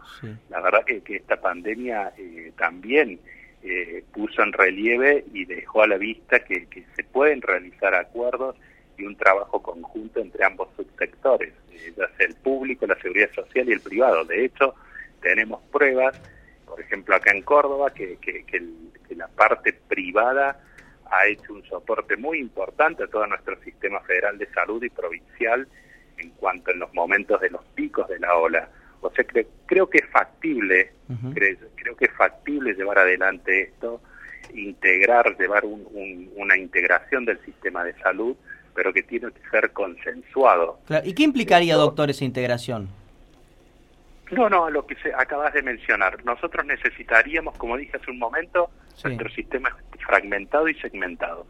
La 0.50 0.60
verdad 0.60 0.84
que, 0.84 1.00
que 1.00 1.16
esta 1.16 1.40
pandemia 1.40 2.12
eh, 2.18 2.52
también 2.58 3.20
eh, 3.64 4.04
puso 4.12 4.42
en 4.42 4.52
relieve 4.52 5.24
y 5.32 5.44
dejó 5.44 5.82
a 5.82 5.86
la 5.86 5.96
vista 5.96 6.40
que, 6.40 6.66
se 6.96 7.04
pueden 7.04 7.40
realizar 7.40 7.94
acuerdos 7.94 8.56
y 8.98 9.04
un 9.04 9.14
trabajo 9.14 9.62
conjunto 9.62 10.18
entre 10.18 10.44
ambos 10.44 10.68
subsectores, 10.74 11.54
eh, 11.70 11.92
ya 11.96 12.08
sea 12.16 12.26
el 12.26 12.34
público, 12.34 12.88
la 12.88 13.00
seguridad 13.00 13.30
social 13.32 13.68
y 13.68 13.72
el 13.72 13.80
privado. 13.80 14.24
De 14.24 14.44
hecho, 14.44 14.74
tenemos 15.20 15.62
pruebas, 15.70 16.20
por 16.66 16.80
ejemplo, 16.80 17.14
acá 17.14 17.30
en 17.30 17.42
Córdoba, 17.42 17.94
que, 17.94 18.16
que, 18.16 18.42
la 19.14 19.28
parte 19.28 19.74
privada 19.74 20.58
ha 21.12 21.26
hecho 21.26 21.52
un 21.52 21.62
soporte 21.64 22.16
muy 22.16 22.38
importante 22.38 23.04
a 23.04 23.06
todo 23.06 23.26
nuestro 23.26 23.60
sistema 23.62 24.00
federal 24.00 24.38
de 24.38 24.46
salud 24.52 24.82
y 24.82 24.88
provincial 24.88 25.68
en 26.16 26.30
cuanto 26.30 26.70
en 26.70 26.78
los 26.78 26.92
momentos 26.94 27.40
de 27.40 27.50
los 27.50 27.62
picos 27.74 28.08
de 28.08 28.18
la 28.18 28.34
ola. 28.34 28.68
O 29.02 29.10
sea, 29.12 29.24
creo 29.66 29.90
que 29.90 29.98
es 29.98 30.06
factible, 30.10 30.92
creo, 31.34 31.96
que 31.96 32.04
es 32.06 32.12
factible 32.12 32.72
llevar 32.74 32.98
adelante 32.98 33.62
esto, 33.62 34.00
integrar, 34.54 35.36
llevar 35.38 35.64
una 35.64 36.56
integración 36.56 37.24
del 37.24 37.38
sistema 37.44 37.84
de 37.84 37.94
salud, 37.98 38.36
pero 38.74 38.92
que 38.92 39.02
tiene 39.02 39.30
que 39.32 39.50
ser 39.50 39.70
consensuado. 39.72 40.78
¿Y 41.04 41.12
qué 41.14 41.24
implicaría, 41.24 41.74
doctor, 41.76 42.10
esa 42.10 42.24
integración? 42.24 42.88
No, 44.32 44.48
no, 44.48 44.70
lo 44.70 44.86
que 44.86 44.94
se, 44.96 45.12
acabas 45.14 45.52
de 45.52 45.62
mencionar. 45.62 46.24
Nosotros 46.24 46.64
necesitaríamos, 46.64 47.56
como 47.58 47.76
dije 47.76 47.98
hace 47.98 48.10
un 48.10 48.18
momento, 48.18 48.70
nuestro 49.04 49.28
sistema 49.30 49.76
fragmentado 50.06 50.68
y 50.68 50.74
segmentado. 50.80 51.46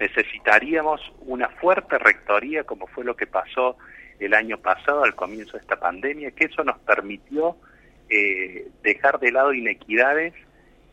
Necesitaríamos 0.00 1.00
una 1.20 1.48
fuerte 1.48 1.98
rectoría, 1.98 2.64
como 2.64 2.86
fue 2.86 3.04
lo 3.04 3.14
que 3.14 3.26
pasó 3.26 3.76
el 4.18 4.34
año 4.34 4.58
pasado, 4.58 5.04
al 5.04 5.14
comienzo 5.14 5.52
de 5.52 5.58
esta 5.58 5.78
pandemia, 5.78 6.30
que 6.30 6.46
eso 6.46 6.64
nos 6.64 6.78
permitió 6.80 7.56
eh, 8.08 8.68
dejar 8.82 9.18
de 9.20 9.32
lado 9.32 9.52
inequidades 9.52 10.34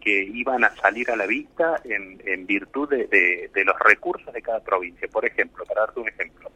que 0.01 0.24
iban 0.24 0.63
a 0.63 0.75
salir 0.75 1.10
a 1.12 1.15
la 1.15 1.25
vista 1.25 1.81
en, 1.84 2.22
en 2.25 2.46
virtud 2.46 2.89
de, 2.89 3.63
los 3.65 3.79
recursos 3.79 4.34
de 4.34 4.41
cada 4.41 4.62
provincia. 4.62 5.08
Por 5.12 5.25
ejemplo, 5.25 5.65
para 5.65 5.81
darte 5.81 6.00
un 6.00 6.08
ejemplo, 6.08 6.51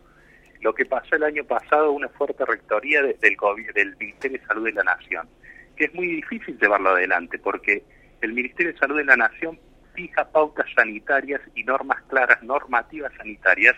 lo 0.64 0.74
que 0.74 0.86
pasó 0.86 1.16
el 1.18 1.24
año 1.24 1.44
pasado, 1.44 1.92
una 1.92 2.08
fuerte 2.10 2.46
rectoría 2.46 3.02
del, 3.02 3.18
del 3.20 3.98
Ministerio 3.98 4.40
de 4.40 4.48
Salud 4.48 4.66
de 4.66 4.72
la 4.72 4.84
Nación, 4.84 5.28
que 5.76 5.86
es 5.86 5.94
muy 5.94 6.08
difícil 6.08 6.58
llevarlo 6.58 6.92
adelante, 6.92 7.38
porque 7.38 7.84
el 8.22 8.32
Ministerio 8.32 8.72
de 8.72 8.80
Salud 8.80 8.98
de 8.98 9.04
la 9.04 9.18
Nación 9.18 9.60
fija 9.94 10.24
pautas 10.32 10.66
sanitarias 10.74 11.42
y 11.54 11.64
normas 11.66 12.02
claras, 12.04 12.42
normativas 12.44 13.12
sanitarias, 13.18 13.76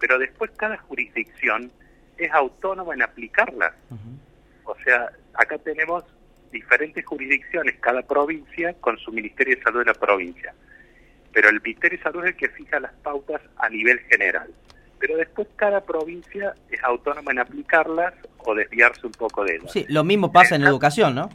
pero 0.00 0.18
después 0.18 0.50
cada 0.56 0.76
jurisdicción 0.78 1.70
es 2.18 2.32
autónoma 2.32 2.94
en 2.94 3.02
aplicarlas. 3.02 3.74
O 4.64 4.74
sea, 4.84 5.10
acá 5.34 5.58
tenemos 5.58 6.04
diferentes 6.50 7.04
jurisdicciones, 7.06 7.76
cada 7.80 8.02
provincia 8.02 8.74
con 8.80 8.98
su 8.98 9.12
Ministerio 9.12 9.56
de 9.56 9.62
Salud 9.62 9.78
de 9.80 9.92
la 9.92 9.94
provincia. 9.94 10.52
Pero 11.32 11.50
el 11.50 11.60
Ministerio 11.62 11.98
de 11.98 12.02
Salud 12.02 12.24
es 12.24 12.30
el 12.30 12.36
que 12.36 12.48
fija 12.48 12.80
las 12.80 12.92
pautas 12.94 13.40
a 13.58 13.68
nivel 13.68 14.00
general. 14.10 14.50
Pero 14.98 15.16
después 15.16 15.48
cada 15.56 15.82
provincia 15.82 16.54
es 16.70 16.82
autónoma 16.82 17.32
en 17.32 17.40
aplicarlas 17.40 18.14
o 18.38 18.54
desviarse 18.54 19.06
un 19.06 19.12
poco 19.12 19.44
de 19.44 19.56
ellas. 19.56 19.72
Sí, 19.72 19.84
lo 19.88 20.04
mismo 20.04 20.32
pasa 20.32 20.56
en 20.56 20.64
educación, 20.64 21.14
¿no? 21.14 21.28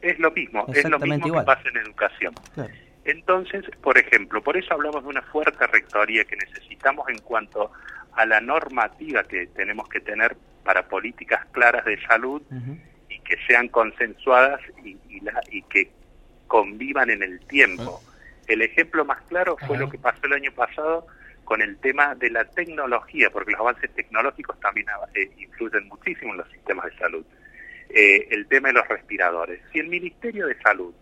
Es 0.00 0.18
lo 0.18 0.30
mismo, 0.30 0.64
es 0.72 0.88
lo 0.88 0.98
mismo 0.98 1.32
que 1.32 1.44
pasa 1.44 1.68
en 1.68 1.76
educación. 1.78 2.34
Entonces, 3.04 3.64
por 3.82 3.98
ejemplo, 3.98 4.42
por 4.42 4.56
eso 4.56 4.74
hablamos 4.74 5.04
de 5.04 5.08
una 5.08 5.22
fuerte 5.22 5.66
rectoría 5.66 6.24
que 6.24 6.36
necesitamos 6.36 7.08
en 7.08 7.18
cuanto 7.18 7.70
a 8.12 8.26
la 8.26 8.40
normativa 8.40 9.22
que 9.24 9.46
tenemos 9.48 9.88
que 9.88 10.00
tener 10.00 10.36
para 10.64 10.88
políticas 10.88 11.44
claras 11.52 11.84
de 11.84 12.00
salud 12.02 12.42
y 13.08 13.20
que 13.20 13.36
sean 13.46 13.68
consensuadas 13.68 14.60
y, 14.84 14.96
y, 15.50 15.62
que 15.62 15.90
convivan 16.48 17.10
en 17.10 17.22
el 17.22 17.40
tiempo. 17.46 18.02
El 18.48 18.62
ejemplo 18.62 19.04
más 19.04 19.20
claro 19.22 19.56
fue 19.66 19.78
lo 19.78 19.88
que 19.88 19.98
pasó 19.98 20.26
el 20.26 20.32
año 20.32 20.52
pasado 20.52 21.06
con 21.46 21.62
el 21.62 21.78
tema 21.78 22.14
de 22.16 22.28
la 22.28 22.44
tecnología, 22.44 23.30
porque 23.30 23.52
los 23.52 23.60
avances 23.60 23.88
tecnológicos 23.94 24.58
también 24.60 24.88
eh, 25.14 25.30
influyen 25.38 25.86
muchísimo 25.88 26.32
en 26.32 26.38
los 26.38 26.50
sistemas 26.50 26.86
de 26.86 26.98
salud. 26.98 27.24
Eh, 27.88 28.26
el 28.32 28.46
tema 28.48 28.68
de 28.68 28.74
los 28.74 28.88
respiradores. 28.88 29.60
Si 29.72 29.78
el 29.78 29.86
Ministerio 29.86 30.48
de 30.48 30.60
Salud 30.60 30.92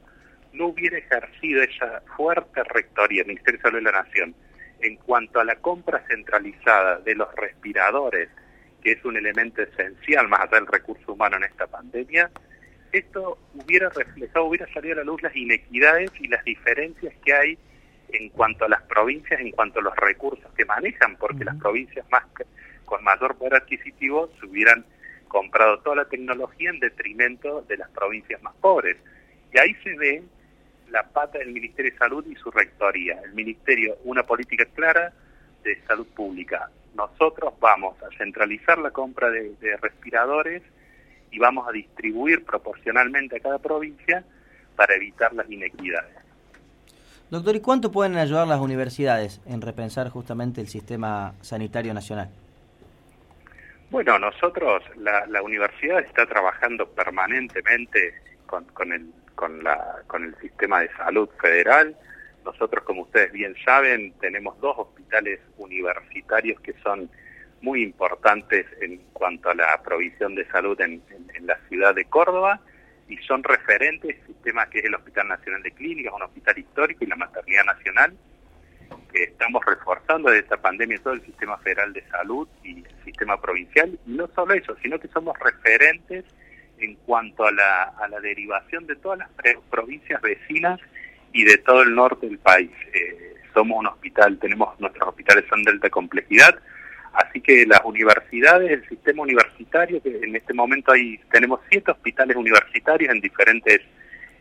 no 0.52 0.66
hubiera 0.66 0.98
ejercido 0.98 1.62
esa 1.62 2.02
fuerte 2.14 2.62
rectoría, 2.62 3.22
el 3.22 3.28
Ministerio 3.28 3.58
de 3.58 3.62
Salud 3.62 3.78
de 3.78 3.90
la 3.90 4.02
Nación, 4.02 4.34
en 4.80 4.96
cuanto 4.96 5.40
a 5.40 5.44
la 5.44 5.56
compra 5.56 6.04
centralizada 6.08 6.98
de 6.98 7.14
los 7.14 7.34
respiradores, 7.34 8.28
que 8.82 8.92
es 8.92 9.04
un 9.04 9.16
elemento 9.16 9.62
esencial 9.62 10.28
más 10.28 10.40
allá 10.40 10.58
del 10.58 10.66
recurso 10.66 11.14
humano 11.14 11.38
en 11.38 11.44
esta 11.44 11.66
pandemia, 11.66 12.30
esto 12.92 13.38
hubiera 13.54 13.88
reflejado, 13.88 14.44
hubiera 14.44 14.70
salido 14.74 14.92
a 14.92 14.96
la 14.98 15.04
luz 15.04 15.22
las 15.22 15.34
inequidades 15.34 16.12
y 16.20 16.28
las 16.28 16.44
diferencias 16.44 17.14
que 17.24 17.32
hay 17.32 17.58
en 18.16 18.28
cuanto 18.30 18.64
a 18.64 18.68
las 18.68 18.82
provincias, 18.82 19.40
en 19.40 19.50
cuanto 19.50 19.80
a 19.80 19.82
los 19.82 19.96
recursos 19.96 20.50
que 20.56 20.64
manejan, 20.64 21.16
porque 21.16 21.44
las 21.44 21.56
provincias 21.56 22.06
más 22.10 22.24
con 22.84 23.02
mayor 23.02 23.36
poder 23.36 23.54
adquisitivo 23.54 24.30
se 24.38 24.46
hubieran 24.46 24.84
comprado 25.28 25.78
toda 25.80 25.96
la 25.96 26.04
tecnología 26.04 26.70
en 26.70 26.80
detrimento 26.80 27.62
de 27.62 27.76
las 27.76 27.90
provincias 27.90 28.42
más 28.42 28.54
pobres. 28.60 28.96
Y 29.52 29.58
ahí 29.58 29.74
se 29.82 29.96
ve 29.96 30.22
la 30.90 31.02
pata 31.02 31.38
del 31.38 31.52
Ministerio 31.52 31.90
de 31.90 31.98
Salud 31.98 32.24
y 32.26 32.36
su 32.36 32.50
rectoría. 32.50 33.20
El 33.24 33.32
Ministerio, 33.32 33.96
una 34.04 34.22
política 34.22 34.64
clara 34.66 35.12
de 35.64 35.80
salud 35.86 36.06
pública. 36.14 36.70
Nosotros 36.94 37.54
vamos 37.58 38.00
a 38.02 38.16
centralizar 38.16 38.78
la 38.78 38.90
compra 38.90 39.30
de, 39.30 39.76
respiradores 39.80 40.62
y 41.30 41.38
vamos 41.38 41.66
a 41.68 41.72
distribuir 41.72 42.44
proporcionalmente 42.44 43.36
a 43.36 43.40
cada 43.40 43.58
provincia 43.58 44.24
para 44.76 44.94
evitar 44.94 45.32
las 45.32 45.50
inequidades. 45.50 46.23
Doctor, 47.30 47.56
¿y 47.56 47.60
cuánto 47.60 47.90
pueden 47.90 48.16
ayudar 48.16 48.46
las 48.46 48.60
universidades 48.60 49.40
en 49.46 49.60
repensar 49.60 50.08
justamente 50.10 50.60
el 50.60 50.68
sistema 50.68 51.34
sanitario 51.40 51.92
nacional? 51.94 52.30
Bueno, 53.90 54.18
nosotros, 54.18 54.82
la, 54.96 55.26
la 55.26 55.42
universidad 55.42 56.00
está 56.00 56.26
trabajando 56.26 56.88
permanentemente 56.88 58.14
con, 58.46 58.64
con 58.66 58.92
el 58.92 59.10
con, 59.34 59.62
la, 59.62 60.02
con 60.06 60.24
el 60.24 60.34
sistema 60.36 60.80
de 60.80 60.90
salud 60.96 61.28
federal. 61.40 61.96
Nosotros, 62.44 62.84
como 62.84 63.02
ustedes 63.02 63.32
bien 63.32 63.54
saben, 63.64 64.12
tenemos 64.20 64.58
dos 64.60 64.76
hospitales 64.78 65.40
universitarios 65.56 66.60
que 66.60 66.74
son 66.82 67.10
muy 67.62 67.82
importantes 67.82 68.66
en 68.80 68.98
cuanto 69.12 69.50
a 69.50 69.54
la 69.54 69.80
provisión 69.82 70.34
de 70.34 70.46
salud 70.48 70.78
en, 70.80 71.02
la 71.42 71.58
ciudad 71.68 71.94
de 71.94 72.04
Córdoba 72.06 72.60
y 73.08 73.16
son 73.18 73.42
referentes 73.42 74.16
sistema 74.26 74.68
que 74.68 74.78
es 74.78 74.84
el 74.84 74.94
Hospital 74.94 75.28
Nacional 75.28 75.62
de 75.62 75.70
Clínicas, 75.72 76.12
un 76.14 76.22
hospital 76.22 76.58
histórico 76.58 77.04
y 77.04 77.08
la 77.08 77.16
Maternidad 77.16 77.64
Nacional, 77.64 78.16
que 79.12 79.24
estamos 79.24 79.64
reforzando 79.64 80.30
de 80.30 80.40
esta 80.40 80.56
pandemia 80.56 80.98
todo 81.02 81.14
el 81.14 81.24
sistema 81.24 81.56
federal 81.58 81.92
de 81.92 82.02
salud 82.08 82.48
y 82.62 82.78
el 82.78 83.04
sistema 83.04 83.40
provincial. 83.40 83.98
Y 84.06 84.10
no 84.12 84.28
solo 84.34 84.54
eso, 84.54 84.76
sino 84.82 84.98
que 84.98 85.08
somos 85.08 85.38
referentes 85.38 86.24
en 86.78 86.94
cuanto 87.06 87.44
a 87.46 87.52
la, 87.52 87.82
a 87.84 88.08
la 88.08 88.20
derivación 88.20 88.86
de 88.86 88.96
todas 88.96 89.18
las 89.18 89.30
provincias 89.70 90.20
vecinas 90.20 90.80
y 91.32 91.44
de 91.44 91.58
todo 91.58 91.82
el 91.82 91.94
norte 91.94 92.26
del 92.26 92.38
país. 92.38 92.70
Eh, 92.92 93.34
somos 93.52 93.78
un 93.78 93.86
hospital, 93.86 94.38
tenemos 94.38 94.78
nuestros 94.80 95.08
hospitales 95.08 95.44
son 95.48 95.62
de 95.62 95.70
alta 95.70 95.90
complejidad, 95.90 96.58
así 97.14 97.40
que 97.40 97.66
las 97.66 97.80
universidades, 97.84 98.70
el 98.70 98.88
sistema 98.88 99.22
universitario, 99.22 100.02
que 100.02 100.18
en 100.22 100.36
este 100.36 100.52
momento 100.52 100.92
hay, 100.92 101.18
tenemos 101.30 101.60
siete 101.70 101.90
hospitales 101.90 102.36
universitarios 102.36 103.12
en 103.12 103.20
diferentes 103.20 103.80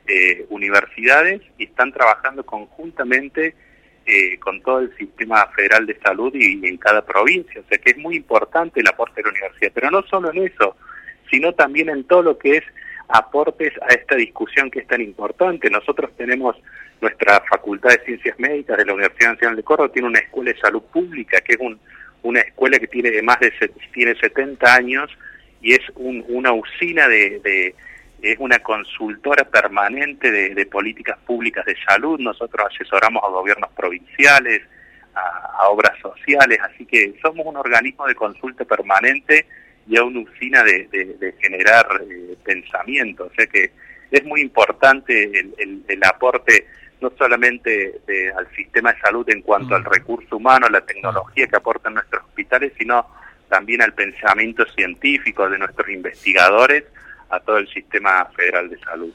eh, 0.08 0.46
universidades 0.50 1.42
y 1.58 1.66
están 1.66 1.92
trabajando 1.92 2.46
conjuntamente 2.46 3.56
eh, 4.06 4.38
con 4.40 4.62
todo 4.62 4.80
el 4.80 4.96
sistema 4.98 5.48
federal 5.56 5.86
de 5.86 5.98
salud 6.00 6.34
y, 6.36 6.60
y 6.62 6.68
en 6.68 6.78
cada 6.78 7.06
provincia, 7.06 7.62
o 7.62 7.64
sea 7.70 7.78
que 7.78 7.92
es 7.92 7.98
muy 7.98 8.18
importante 8.18 8.82
el 8.82 8.88
aporte 8.88 9.22
de 9.22 9.24
la 9.24 9.32
universidad, 9.32 9.72
pero 9.74 9.92
no 9.92 10.04
solo 10.04 10.32
en 10.32 10.48
eso, 10.48 10.76
sino 11.32 11.54
también 11.54 11.90
en 11.90 12.04
todo 12.04 12.22
lo 12.22 12.38
que 12.38 12.58
es 12.58 12.64
aportes 13.08 13.74
a 13.82 13.94
esta 13.94 14.16
discusión 14.16 14.72
que 14.72 14.80
es 14.80 14.88
tan 14.88 15.02
importante. 15.02 15.70
Nosotros 15.70 16.12
tenemos 16.18 16.56
nuestra 17.02 17.42
Facultad 17.50 17.90
de 17.90 18.06
Ciencias 18.06 18.40
Médicas 18.40 18.78
de 18.78 18.86
la 18.86 18.94
Universidad 18.94 19.34
Nacional 19.34 19.56
de 19.58 19.64
Córdoba, 19.64 19.92
tiene 19.92 20.08
una 20.08 20.20
escuela 20.20 20.52
de 20.52 20.60
salud 20.60 20.82
pública, 20.84 21.42
que 21.42 21.54
es 21.54 21.60
una 22.24 22.40
escuela 22.40 22.80
que 22.80 22.88
tiene 22.88 23.22
más 23.22 23.40
de 23.40 23.54
tiene 23.94 24.16
70 24.16 24.74
años 24.74 25.10
y 25.62 25.74
es 25.74 25.82
una 25.96 26.52
usina 26.52 27.08
de, 27.08 27.76
es 28.22 28.38
una 28.40 28.60
consultora 28.60 29.44
permanente 29.46 30.32
de, 30.32 30.66
políticas 30.66 31.18
públicas 31.20 31.66
de 31.66 31.76
salud. 31.88 32.20
Nosotros 32.20 32.68
asesoramos 32.74 33.24
a 33.24 33.28
gobiernos 33.28 33.72
provinciales, 33.72 34.62
a, 35.14 35.68
obras 35.70 35.98
sociales, 36.02 36.60
así 36.62 36.86
que 36.86 37.14
somos 37.22 37.46
un 37.46 37.58
organismo 37.58 38.08
de 38.08 38.16
consulta 38.16 38.66
permanente 38.66 39.46
y 39.88 39.98
a 39.98 40.04
una 40.04 40.20
usina 40.20 40.64
de, 40.64 41.36
generar 41.40 41.86
eh, 42.10 42.36
pensamiento, 42.44 43.26
o 43.26 43.36
sea 43.36 43.46
que 43.48 43.72
es 44.12 44.24
muy 44.26 44.42
importante 44.42 45.32
el, 45.58 46.04
aporte 46.04 46.68
no 47.04 47.12
solamente 47.18 48.02
al 48.36 48.48
sistema 48.56 48.94
de 48.94 49.00
salud 49.02 49.30
en 49.30 49.42
cuanto 49.42 49.76
al 49.76 49.82
mm. 49.82 49.88
recurso 49.88 50.38
humano, 50.38 50.68
la 50.70 50.82
tecnología 50.82 51.48
que 51.48 51.58
aportan 51.58 51.96
nuestros 51.96 52.24
hospitales, 52.24 52.72
sino 52.78 53.06
también 53.50 53.82
al 53.82 53.94
pensamiento 53.94 54.66
científico 54.74 55.50
de 55.50 55.58
nuestros 55.58 55.90
investigadores, 55.90 56.86
a 57.30 57.42
todo 57.42 57.58
el 57.58 57.68
sistema 57.68 58.26
federal 58.36 58.70
de 58.70 58.80
salud. 58.80 59.12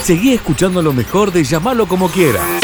Seguí 0.00 0.32
escuchando 0.32 0.80
lo 0.80 0.92
mejor 0.92 1.32
de 1.32 1.42
llamarlo 1.42 1.88
como 1.88 2.08
quieras 2.08 2.62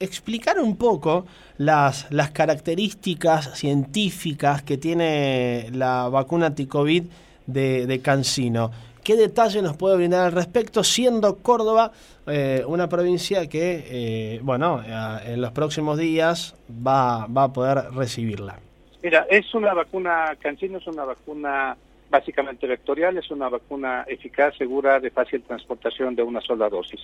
explicar 0.00 0.60
un 0.60 0.76
poco 0.76 1.26
las, 1.56 2.06
las 2.10 2.30
características 2.30 3.58
científicas 3.58 4.62
que 4.62 4.78
tiene 4.78 5.70
la 5.72 6.08
vacuna 6.08 6.54
Ticovid 6.54 7.06
de, 7.46 7.84
de 7.84 8.00
Cancino. 8.00 8.70
¿Qué 9.08 9.16
detalle 9.16 9.62
nos 9.62 9.74
puede 9.74 9.96
brindar 9.96 10.26
al 10.26 10.32
respecto, 10.32 10.84
siendo 10.84 11.38
Córdoba 11.38 11.92
eh, 12.26 12.62
una 12.66 12.90
provincia 12.90 13.48
que, 13.48 13.86
eh, 13.88 14.40
bueno, 14.42 14.82
en 15.24 15.40
los 15.40 15.50
próximos 15.52 15.96
días 15.96 16.54
va, 16.68 17.26
va 17.26 17.44
a 17.44 17.52
poder 17.54 17.90
recibirla? 17.94 18.58
Mira, 19.02 19.26
es 19.30 19.54
una 19.54 19.72
vacuna, 19.72 20.36
Cancino 20.38 20.76
es 20.76 20.86
una 20.86 21.06
vacuna 21.06 21.74
básicamente 22.10 22.66
vectorial, 22.66 23.16
es 23.16 23.30
una 23.30 23.48
vacuna 23.48 24.04
eficaz, 24.06 24.54
segura, 24.58 25.00
de 25.00 25.10
fácil 25.10 25.42
transportación 25.42 26.14
de 26.14 26.22
una 26.22 26.42
sola 26.42 26.68
dosis. 26.68 27.00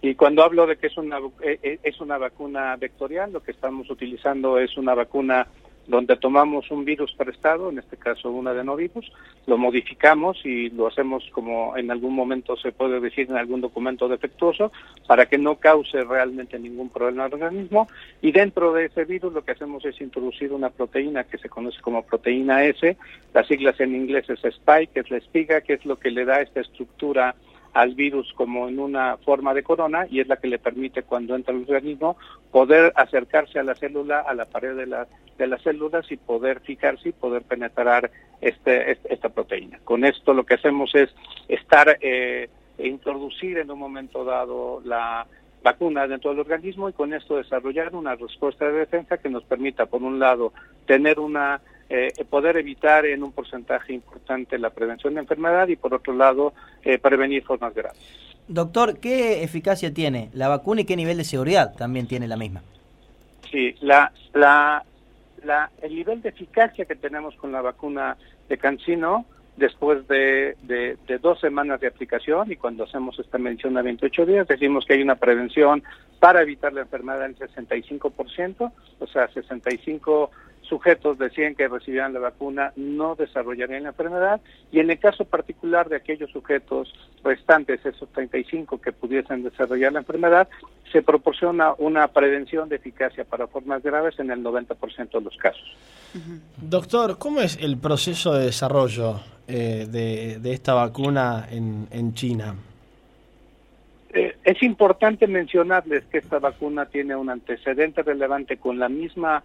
Y 0.00 0.14
cuando 0.14 0.42
hablo 0.42 0.66
de 0.66 0.76
que 0.76 0.86
es 0.86 0.96
una, 0.96 1.18
eh, 1.42 1.58
eh, 1.62 1.78
es 1.82 2.00
una 2.00 2.16
vacuna 2.16 2.76
vectorial, 2.76 3.30
lo 3.30 3.42
que 3.42 3.52
estamos 3.52 3.90
utilizando 3.90 4.58
es 4.58 4.78
una 4.78 4.94
vacuna 4.94 5.46
donde 5.86 6.16
tomamos 6.16 6.70
un 6.70 6.84
virus 6.84 7.12
prestado, 7.14 7.70
en 7.70 7.78
este 7.78 7.96
caso 7.96 8.30
un 8.30 8.46
adenovirus, 8.46 9.10
lo 9.46 9.58
modificamos 9.58 10.44
y 10.44 10.70
lo 10.70 10.86
hacemos 10.86 11.28
como 11.32 11.76
en 11.76 11.90
algún 11.90 12.14
momento 12.14 12.56
se 12.56 12.72
puede 12.72 13.00
decir 13.00 13.28
en 13.28 13.36
algún 13.36 13.60
documento 13.60 14.08
defectuoso, 14.08 14.72
para 15.06 15.26
que 15.26 15.38
no 15.38 15.56
cause 15.56 16.04
realmente 16.04 16.58
ningún 16.58 16.88
problema 16.88 17.24
al 17.24 17.34
organismo. 17.34 17.88
Y 18.20 18.32
dentro 18.32 18.72
de 18.72 18.86
ese 18.86 19.04
virus 19.04 19.32
lo 19.32 19.44
que 19.44 19.52
hacemos 19.52 19.84
es 19.84 20.00
introducir 20.00 20.52
una 20.52 20.70
proteína 20.70 21.24
que 21.24 21.38
se 21.38 21.48
conoce 21.48 21.80
como 21.80 22.02
proteína 22.02 22.64
S, 22.64 22.96
las 23.34 23.46
siglas 23.46 23.80
en 23.80 23.94
inglés 23.94 24.28
es 24.30 24.44
spike, 24.44 24.92
que 24.92 25.00
es 25.00 25.10
la 25.10 25.16
espiga, 25.18 25.60
que 25.62 25.74
es 25.74 25.84
lo 25.84 25.98
que 25.98 26.10
le 26.10 26.24
da 26.24 26.40
esta 26.40 26.60
estructura 26.60 27.34
al 27.72 27.94
virus 27.94 28.32
como 28.34 28.68
en 28.68 28.78
una 28.78 29.16
forma 29.18 29.54
de 29.54 29.62
corona 29.62 30.06
y 30.10 30.20
es 30.20 30.28
la 30.28 30.36
que 30.36 30.48
le 30.48 30.58
permite 30.58 31.02
cuando 31.02 31.34
entra 31.34 31.54
el 31.54 31.62
organismo 31.62 32.16
poder 32.50 32.92
acercarse 32.96 33.58
a 33.58 33.62
la 33.62 33.74
célula, 33.74 34.20
a 34.20 34.34
la 34.34 34.44
pared 34.44 34.76
de, 34.76 34.86
la, 34.86 35.06
de 35.38 35.46
las 35.46 35.62
células 35.62 36.10
y 36.10 36.16
poder 36.16 36.60
fijarse 36.60 37.10
y 37.10 37.12
poder 37.12 37.42
penetrar 37.42 38.10
este, 38.40 38.98
esta 39.08 39.30
proteína. 39.30 39.78
Con 39.84 40.04
esto 40.04 40.34
lo 40.34 40.44
que 40.44 40.54
hacemos 40.54 40.94
es 40.94 41.10
estar 41.48 41.98
eh, 42.00 42.48
e 42.78 42.88
introducir 42.88 43.58
en 43.58 43.70
un 43.70 43.78
momento 43.78 44.24
dado 44.24 44.82
la 44.84 45.26
vacuna 45.62 46.06
dentro 46.06 46.30
del 46.30 46.40
organismo 46.40 46.88
y 46.88 46.92
con 46.92 47.14
esto 47.14 47.36
desarrollar 47.36 47.94
una 47.94 48.16
respuesta 48.16 48.66
de 48.66 48.80
defensa 48.80 49.18
que 49.18 49.30
nos 49.30 49.44
permita, 49.44 49.86
por 49.86 50.02
un 50.02 50.18
lado, 50.18 50.52
tener 50.86 51.20
una 51.20 51.60
eh, 51.94 52.24
poder 52.24 52.56
evitar 52.56 53.04
en 53.04 53.22
un 53.22 53.32
porcentaje 53.32 53.92
importante 53.92 54.58
la 54.58 54.70
prevención 54.70 55.12
de 55.12 55.20
enfermedad 55.20 55.68
y 55.68 55.76
por 55.76 55.92
otro 55.92 56.14
lado 56.14 56.54
eh, 56.82 56.96
prevenir 56.96 57.44
formas 57.44 57.74
graves. 57.74 58.00
Doctor, 58.48 58.98
¿qué 58.98 59.42
eficacia 59.42 59.92
tiene 59.92 60.30
la 60.32 60.48
vacuna 60.48 60.80
y 60.80 60.84
qué 60.86 60.96
nivel 60.96 61.18
de 61.18 61.24
seguridad 61.24 61.74
también 61.76 62.06
tiene 62.06 62.26
la 62.28 62.38
misma? 62.38 62.62
Sí, 63.50 63.74
la, 63.82 64.10
la, 64.32 64.82
la, 65.44 65.70
el 65.82 65.94
nivel 65.94 66.22
de 66.22 66.30
eficacia 66.30 66.86
que 66.86 66.96
tenemos 66.96 67.36
con 67.36 67.52
la 67.52 67.60
vacuna 67.60 68.16
de 68.48 68.56
Cancino 68.56 69.26
después 69.58 70.08
de, 70.08 70.56
de, 70.62 70.96
de, 71.06 71.18
dos 71.18 71.40
semanas 71.40 71.78
de 71.82 71.88
aplicación 71.88 72.50
y 72.50 72.56
cuando 72.56 72.84
hacemos 72.84 73.18
esta 73.18 73.36
mención 73.36 73.76
a 73.76 73.82
28 73.82 74.24
días 74.24 74.48
decimos 74.48 74.86
que 74.86 74.94
hay 74.94 75.02
una 75.02 75.16
prevención 75.16 75.82
para 76.20 76.40
evitar 76.40 76.72
la 76.72 76.80
enfermedad 76.80 77.26
en 77.26 77.36
65%, 77.36 78.72
o 78.98 79.06
sea, 79.08 79.28
65 79.28 80.30
sujetos 80.72 81.18
decían 81.18 81.54
que 81.54 81.68
recibían 81.68 82.14
la 82.14 82.20
vacuna 82.20 82.72
no 82.76 83.14
desarrollarían 83.14 83.82
la 83.82 83.90
enfermedad 83.90 84.40
y 84.70 84.80
en 84.80 84.90
el 84.90 84.98
caso 84.98 85.26
particular 85.26 85.90
de 85.90 85.96
aquellos 85.96 86.30
sujetos 86.30 86.90
restantes, 87.22 87.84
esos 87.84 88.08
35 88.08 88.80
que 88.80 88.90
pudiesen 88.90 89.42
desarrollar 89.42 89.92
la 89.92 89.98
enfermedad, 89.98 90.48
se 90.90 91.02
proporciona 91.02 91.74
una 91.76 92.08
prevención 92.08 92.70
de 92.70 92.76
eficacia 92.76 93.24
para 93.24 93.48
formas 93.48 93.82
graves 93.82 94.18
en 94.18 94.30
el 94.30 94.42
90% 94.42 95.10
de 95.10 95.20
los 95.20 95.36
casos. 95.36 95.76
Doctor, 96.56 97.18
¿cómo 97.18 97.42
es 97.42 97.58
el 97.60 97.76
proceso 97.76 98.32
de 98.32 98.46
desarrollo 98.46 99.20
eh, 99.48 99.86
de, 99.90 100.52
esta 100.54 100.72
vacuna 100.72 101.48
en, 101.50 101.86
en 101.90 102.14
China? 102.14 102.54
Eh, 104.14 104.36
es 104.42 104.62
importante 104.62 105.26
mencionarles 105.26 106.04
que 106.04 106.16
esta 106.16 106.38
vacuna 106.38 106.86
tiene 106.86 107.14
un 107.14 107.28
antecedente 107.28 108.02
relevante 108.02 108.56
con 108.56 108.78
la 108.78 108.88
misma 108.88 109.42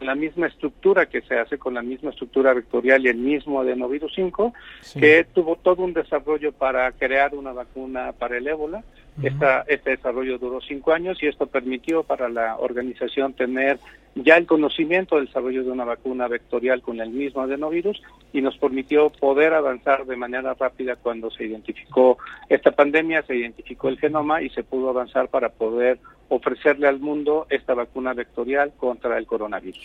la 0.00 0.14
misma 0.14 0.46
estructura 0.46 1.06
que 1.06 1.22
se 1.22 1.38
hace 1.38 1.58
con 1.58 1.74
la 1.74 1.82
misma 1.82 2.10
estructura 2.10 2.54
vectorial 2.54 3.04
y 3.04 3.08
el 3.08 3.16
mismo 3.16 3.60
adenovirus 3.60 4.12
5, 4.14 4.52
que 4.98 5.26
tuvo 5.32 5.56
todo 5.56 5.82
un 5.82 5.92
desarrollo 5.92 6.52
para 6.52 6.90
crear 6.92 7.34
una 7.34 7.52
vacuna 7.52 8.12
para 8.12 8.38
el 8.38 8.46
ébola. 8.46 8.84
este 9.22 9.90
desarrollo 9.90 10.38
duró 10.38 10.60
cinco 10.60 10.92
años 10.92 11.20
y 11.22 11.26
esto 11.26 11.46
permitió 11.46 12.04
para 12.04 12.28
la 12.28 12.56
organización 12.58 13.32
tener 13.32 13.78
ya 14.14 14.36
el 14.36 14.46
conocimiento 14.46 15.16
del 15.16 15.26
desarrollo 15.26 15.64
de 15.64 15.70
una 15.70 15.84
vacuna 15.84 16.28
vectorial 16.28 16.82
con 16.82 17.00
el 17.00 17.10
mismo 17.10 17.42
adenovirus 17.42 18.00
y 18.32 18.40
nos 18.40 18.56
permitió 18.58 19.10
poder 19.10 19.54
avanzar 19.54 20.06
de 20.06 20.16
manera 20.16 20.54
rápida 20.54 20.96
cuando 20.96 21.30
se 21.30 21.44
identificó 21.44 22.18
esta 22.48 22.72
pandemia, 22.72 23.22
se 23.22 23.36
identificó 23.36 23.88
el 23.88 23.98
genoma 23.98 24.42
y 24.42 24.50
se 24.50 24.64
pudo 24.64 24.90
avanzar 24.90 25.28
para 25.28 25.50
poder 25.50 25.98
ofrecerle 26.28 26.86
al 26.86 27.00
mundo 27.00 27.46
esta 27.50 27.74
vacuna 27.74 28.12
vectorial 28.14 28.72
contra 28.76 29.18
el 29.18 29.26
coronavirus. 29.26 29.80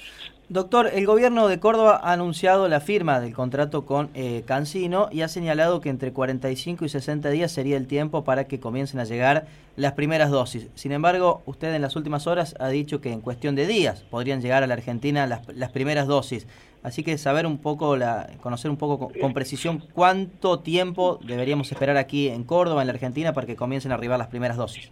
Doctor, 0.49 0.89
el 0.93 1.05
gobierno 1.05 1.47
de 1.47 1.59
Córdoba 1.59 1.99
ha 2.03 2.11
anunciado 2.11 2.67
la 2.67 2.81
firma 2.81 3.19
del 3.21 3.33
contrato 3.33 3.85
con 3.85 4.09
eh, 4.13 4.43
Cancino 4.45 5.07
y 5.11 5.21
ha 5.21 5.27
señalado 5.27 5.79
que 5.79 5.89
entre 5.89 6.11
45 6.11 6.85
y 6.85 6.89
60 6.89 7.29
días 7.29 7.51
sería 7.51 7.77
el 7.77 7.87
tiempo 7.87 8.23
para 8.23 8.45
que 8.45 8.59
comiencen 8.59 8.99
a 8.99 9.05
llegar 9.05 9.47
las 9.77 9.93
primeras 9.93 10.29
dosis. 10.29 10.67
Sin 10.75 10.91
embargo, 10.91 11.41
usted 11.45 11.73
en 11.73 11.81
las 11.81 11.95
últimas 11.95 12.27
horas 12.27 12.55
ha 12.59 12.67
dicho 12.67 13.01
que 13.01 13.11
en 13.11 13.21
cuestión 13.21 13.55
de 13.55 13.65
días 13.65 14.01
podrían 14.09 14.41
llegar 14.41 14.63
a 14.63 14.67
la 14.67 14.73
Argentina 14.73 15.25
las, 15.27 15.47
las 15.55 15.71
primeras 15.71 16.07
dosis. 16.07 16.45
Así 16.83 17.01
que 17.01 17.17
saber 17.17 17.47
un 17.47 17.59
poco, 17.59 17.95
la, 17.95 18.29
conocer 18.41 18.69
un 18.69 18.75
poco 18.75 19.09
con, 19.19 19.33
precisión 19.33 19.81
cuánto 19.93 20.59
tiempo 20.59 21.17
deberíamos 21.25 21.71
esperar 21.71 21.95
aquí 21.95 22.27
en 22.27 22.43
Córdoba, 22.43 22.81
en 22.81 22.87
la 22.87 22.93
Argentina, 22.93 23.31
para 23.31 23.47
que 23.47 23.55
comiencen 23.55 23.93
a 23.93 23.95
arribar 23.95 24.19
las 24.19 24.27
primeras 24.27 24.57
dosis. 24.57 24.91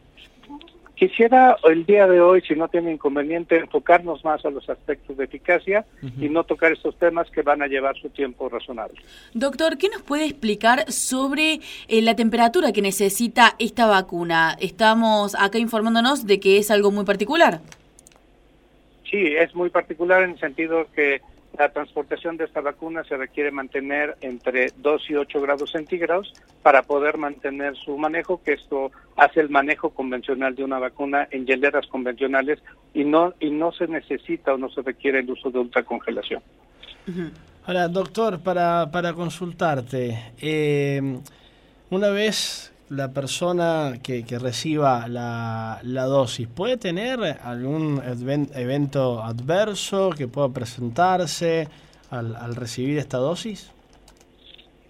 Quisiera 1.02 1.58
el 1.64 1.84
día 1.88 2.06
de 2.06 2.22
hoy, 2.22 2.44
si 2.48 2.54
no 2.54 2.68
tiene 2.68 2.92
inconveniente, 2.92 3.58
enfocarnos 3.58 4.24
más 4.24 4.46
a 4.46 4.52
los 4.52 4.70
aspectos 4.70 5.18
de 5.18 5.24
eficacia 5.24 5.84
y 6.20 6.30
no 6.30 6.44
tocar 6.44 6.74
estos 6.74 6.96
temas 7.00 7.28
que 7.32 7.42
van 7.42 7.64
a 7.64 7.66
llevar 7.66 7.98
su 7.98 8.10
tiempo 8.10 8.48
razonable. 8.50 9.02
Doctor, 9.34 9.80
¿qué 9.80 9.90
nos 9.90 10.04
puede 10.04 10.26
explicar 10.26 10.92
sobre 10.92 11.60
eh, 11.88 12.04
la 12.04 12.16
temperatura 12.16 12.72
que 12.72 12.84
necesita 12.84 13.56
esta 13.58 13.88
vacuna? 13.88 14.56
Estamos 14.62 15.34
acá 15.34 15.58
informándonos 15.58 16.28
de 16.28 16.40
que 16.40 16.60
es 16.60 16.70
algo 16.70 16.92
muy 16.92 17.04
particular. 17.04 17.62
Sí, 19.10 19.26
es 19.26 19.56
muy 19.56 19.72
particular 19.72 20.22
en 20.22 20.34
el 20.34 20.40
sentido 20.40 20.86
que 20.96 21.22
la 21.58 21.70
transportación 21.70 22.38
de 22.38 22.46
esta 22.46 22.62
vacuna 22.62 23.04
se 23.04 23.18
requiere 23.18 23.52
mantener 23.52 24.16
entre 24.22 24.68
2 24.78 25.10
y 25.10 25.16
8 25.16 25.42
grados 25.42 25.72
centígrados 25.72 26.34
para 26.64 26.84
poder 26.84 27.18
mantener 27.18 27.76
su 27.76 27.98
manejo, 27.98 28.42
que 28.42 28.54
esto 28.54 28.92
hace 29.18 29.42
el 29.42 29.50
manejo 29.50 29.90
convencional 29.90 30.56
de 30.56 30.64
una 30.64 30.80
vacuna 30.80 31.28
en 31.32 31.46
hieleras 31.46 31.88
convencionales 31.88 32.60
y 32.94 33.04
no 33.04 33.34
y 33.40 33.50
no 33.50 33.72
se 33.72 33.88
necesita 33.88 34.54
o 34.54 34.58
no 34.58 34.70
se 34.70 34.82
requiere 34.82 35.20
el 35.20 35.30
uso 35.30 35.52
de 35.52 35.60
ultracongelación. 35.60 36.42
Ahora, 37.66 37.88
doctor, 37.88 38.40
para, 38.40 38.90
para 38.92 39.14
consultarte, 39.14 40.34
eh, 40.42 41.20
una 41.90 42.10
vez 42.10 42.71
la 42.91 43.13
persona 43.13 43.93
que, 44.04 44.25
que 44.25 44.38
reciba 44.38 45.08
la, 45.08 45.80
dosis 45.84 46.47
puede 46.47 46.75
tener 46.75 47.19
algún 47.41 48.01
evento 48.54 49.23
adverso 49.23 50.10
que 50.10 50.27
pueda 50.27 50.49
presentarse 50.49 51.69
al, 52.10 52.36
al 52.36 52.56
recibir 52.56 52.97
esta 52.97 53.17
dosis? 53.17 53.71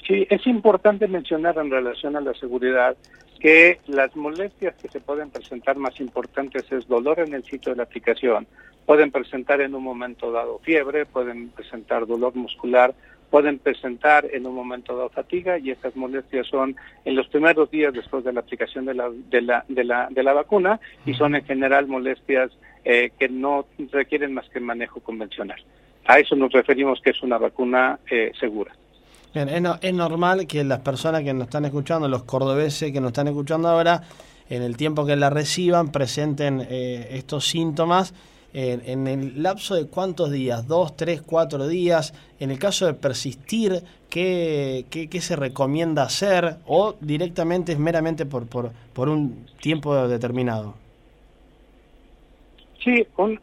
Sí, 0.08 0.26
es 0.30 0.48
importante 0.48 1.08
mencionar 1.08 1.60
en 1.60 1.70
relación 1.70 2.16
a 2.16 2.22
la 2.22 2.34
seguridad 2.34 2.98
que 3.40 3.80
las 3.88 4.16
molestias 4.16 4.76
que 4.76 4.88
se 4.88 5.00
pueden 5.00 5.30
presentar 5.30 5.78
más 5.78 6.00
importantes 6.00 6.72
es 6.72 6.88
dolor 6.88 7.20
en 7.20 7.34
el 7.36 7.44
sitio 7.44 7.72
de 7.72 7.78
la 7.78 7.84
aplicación, 7.84 8.48
pueden 8.88 9.12
presentar 9.12 9.62
en 9.62 9.76
un 9.76 9.84
momento 9.84 10.32
dado 10.32 10.60
fiebre, 10.60 11.06
pueden 11.06 11.50
presentar 11.50 12.08
dolor 12.08 12.36
muscular, 12.36 12.96
pueden 13.32 13.60
presentar 13.60 14.28
en 14.32 14.46
un 14.46 14.54
momento 14.54 15.02
de 15.02 15.10
fatiga 15.10 15.58
y 15.58 15.72
estas 15.72 15.96
molestias 15.96 16.46
son 16.48 16.76
en 17.06 17.16
los 17.16 17.28
primeros 17.30 17.72
días 17.72 17.94
después 17.94 18.24
de 18.26 18.34
la 18.34 18.42
aplicación 18.42 18.86
de 18.86 18.94
la, 18.94 19.10
de 19.10 19.42
la, 19.42 19.66
de 19.70 19.84
la, 19.86 20.08
de 20.12 20.22
la 20.22 20.34
vacuna 20.34 20.80
y 21.06 21.14
son 21.14 21.36
en 21.36 21.46
general 21.46 21.88
molestias 21.88 22.52
eh, 22.84 23.12
que 23.18 23.30
no 23.30 23.66
requieren 23.92 24.34
más 24.34 24.48
que 24.50 24.60
manejo 24.60 25.00
convencional. 25.00 25.60
A 26.06 26.20
eso 26.20 26.36
nos 26.36 26.52
referimos 26.52 27.00
que 27.02 27.12
es 27.12 27.24
una 27.24 27.38
vacuna 27.38 28.00
eh, 28.10 28.32
segura. 28.38 28.76
Bien, 29.34 29.48
es, 29.48 29.64
es 29.82 29.94
normal 29.94 30.46
que 30.46 30.64
las 30.66 30.80
personas 30.80 31.24
que 31.24 31.34
nos 31.34 31.44
están 31.44 31.64
escuchando, 31.64 32.10
los 32.10 32.24
cordobeses 32.24 32.92
que 32.92 33.00
nos 33.00 33.12
están 33.12 33.30
escuchando 33.30 33.70
ahora, 33.70 34.02
en 34.50 34.62
el 34.62 34.76
tiempo 34.76 35.06
que 35.06 35.16
la 35.16 35.30
reciban, 35.30 35.94
presenten 35.94 36.68
eh, 36.70 37.08
estos 37.12 37.48
síntomas 37.48 38.14
en, 38.54 39.08
el 39.08 39.42
lapso 39.42 39.76
de 39.76 39.88
cuántos 39.88 40.32
días, 40.32 40.68
dos, 40.68 40.96
tres, 40.96 41.22
cuatro 41.22 41.68
días, 41.68 42.14
en 42.40 42.52
el 42.52 42.60
caso 42.60 42.86
de 42.86 42.94
persistir, 42.94 43.84
¿qué, 44.10 44.86
qué, 44.90 45.22
se 45.22 45.36
recomienda 45.36 46.04
hacer 46.04 46.58
o 46.66 46.96
directamente 47.00 47.72
es 47.72 47.80
meramente 47.80 48.26
por, 48.26 48.48
por, 48.48 48.72
por 48.94 49.10
un 49.10 49.46
tiempo 49.62 50.08
determinado? 50.08 50.76
Sí, 52.84 53.06
un, 53.18 53.40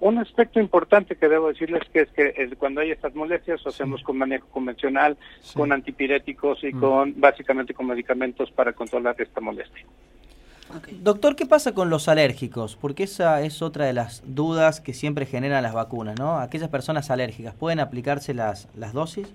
un 0.00 0.18
aspecto 0.18 0.60
importante 0.60 1.16
que 1.16 1.28
debo 1.28 1.48
decirles 1.48 1.82
que 1.92 2.00
es 2.00 2.08
que 2.10 2.56
cuando 2.58 2.80
hay 2.80 2.90
estas 2.90 3.14
molestias 3.14 3.62
lo 3.64 3.70
hacemos 3.70 4.02
con 4.02 4.18
manejo 4.18 4.46
convencional, 4.48 5.16
con 5.54 5.72
antipiréticos 5.72 6.62
y 6.64 6.72
mm. 6.72 6.80
con 6.80 7.20
básicamente 7.20 7.74
con 7.74 7.86
medicamentos 7.86 8.50
para 8.50 8.72
controlar 8.72 9.14
esta 9.18 9.40
molestia. 9.40 9.84
Doctor, 11.00 11.36
¿qué 11.36 11.46
pasa 11.46 11.72
con 11.72 11.90
los 11.90 12.08
alérgicos? 12.08 12.76
Porque 12.76 13.04
esa 13.04 13.42
es 13.42 13.62
otra 13.62 13.86
de 13.86 13.92
las 13.92 14.22
dudas 14.26 14.80
que 14.80 14.92
siempre 14.92 15.26
generan 15.26 15.62
las 15.62 15.72
vacunas, 15.72 16.18
¿no? 16.18 16.38
Aquellas 16.38 16.68
personas 16.68 17.10
alérgicas, 17.10 17.54
¿pueden 17.54 17.80
aplicarse 17.80 18.34
las, 18.34 18.68
las 18.76 18.92
dosis? 18.92 19.32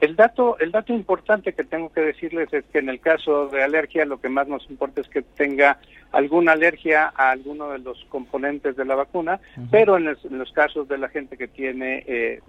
El 0.00 0.14
dato, 0.14 0.58
el 0.58 0.72
dato 0.72 0.92
importante 0.92 1.54
que 1.54 1.64
tengo 1.64 1.90
que 1.90 2.02
decirles 2.02 2.52
es 2.52 2.64
que 2.66 2.78
en 2.78 2.90
el 2.90 3.00
caso 3.00 3.48
de 3.48 3.62
alergia 3.62 4.04
lo 4.04 4.20
que 4.20 4.28
más 4.28 4.46
nos 4.46 4.68
importa 4.68 5.00
es 5.00 5.08
que 5.08 5.22
tenga 5.22 5.78
alguna 6.12 6.52
alergia 6.52 7.12
a 7.16 7.30
alguno 7.30 7.70
de 7.70 7.78
los 7.78 8.04
componentes 8.10 8.76
de 8.76 8.84
la 8.84 8.94
vacuna, 8.94 9.40
pero 9.70 9.96
en 9.96 10.04
los, 10.04 10.52
casos 10.52 10.86
de 10.88 10.98
la 10.98 11.08
gente 11.08 11.36
que 11.36 11.48
tiene 11.48 12.04
eh, 12.06 12.40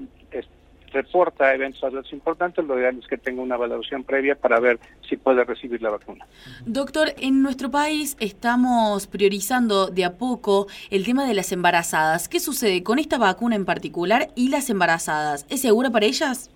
reporta 0.92 1.54
eventos 1.54 1.84
adversos 1.84 2.14
importantes, 2.14 2.66
lo 2.66 2.78
ideal 2.80 2.98
es 3.00 3.08
que 3.08 3.18
tenga 3.18 3.42
una 3.42 3.56
evaluación 3.56 4.04
previa 4.04 4.36
para 4.36 4.60
ver 4.60 4.80
si 5.08 5.18
puede 5.18 5.44
recibir 5.44 5.82
la 5.82 5.92
vacuna. 5.92 6.26
Doctor, 6.66 7.10
en 7.18 7.42
nuestro 7.42 7.70
país 7.70 8.16
estamos 8.20 9.08
priorizando 9.08 9.88
de 9.88 10.06
a 10.06 10.18
poco 10.18 10.68
el 10.90 11.06
tema 11.06 11.28
de 11.28 11.34
las 11.34 11.52
embarazadas. 11.52 12.30
¿Qué 12.30 12.40
sucede 12.40 12.84
con 12.84 13.00
esta 13.00 13.18
vacuna 13.18 13.56
en 13.56 13.66
particular 13.66 14.30
y 14.36 14.50
las 14.50 14.70
embarazadas? 14.70 15.46
¿Es 15.50 15.62
segura 15.62 15.90
para 15.90 16.06
ellas? 16.06 16.50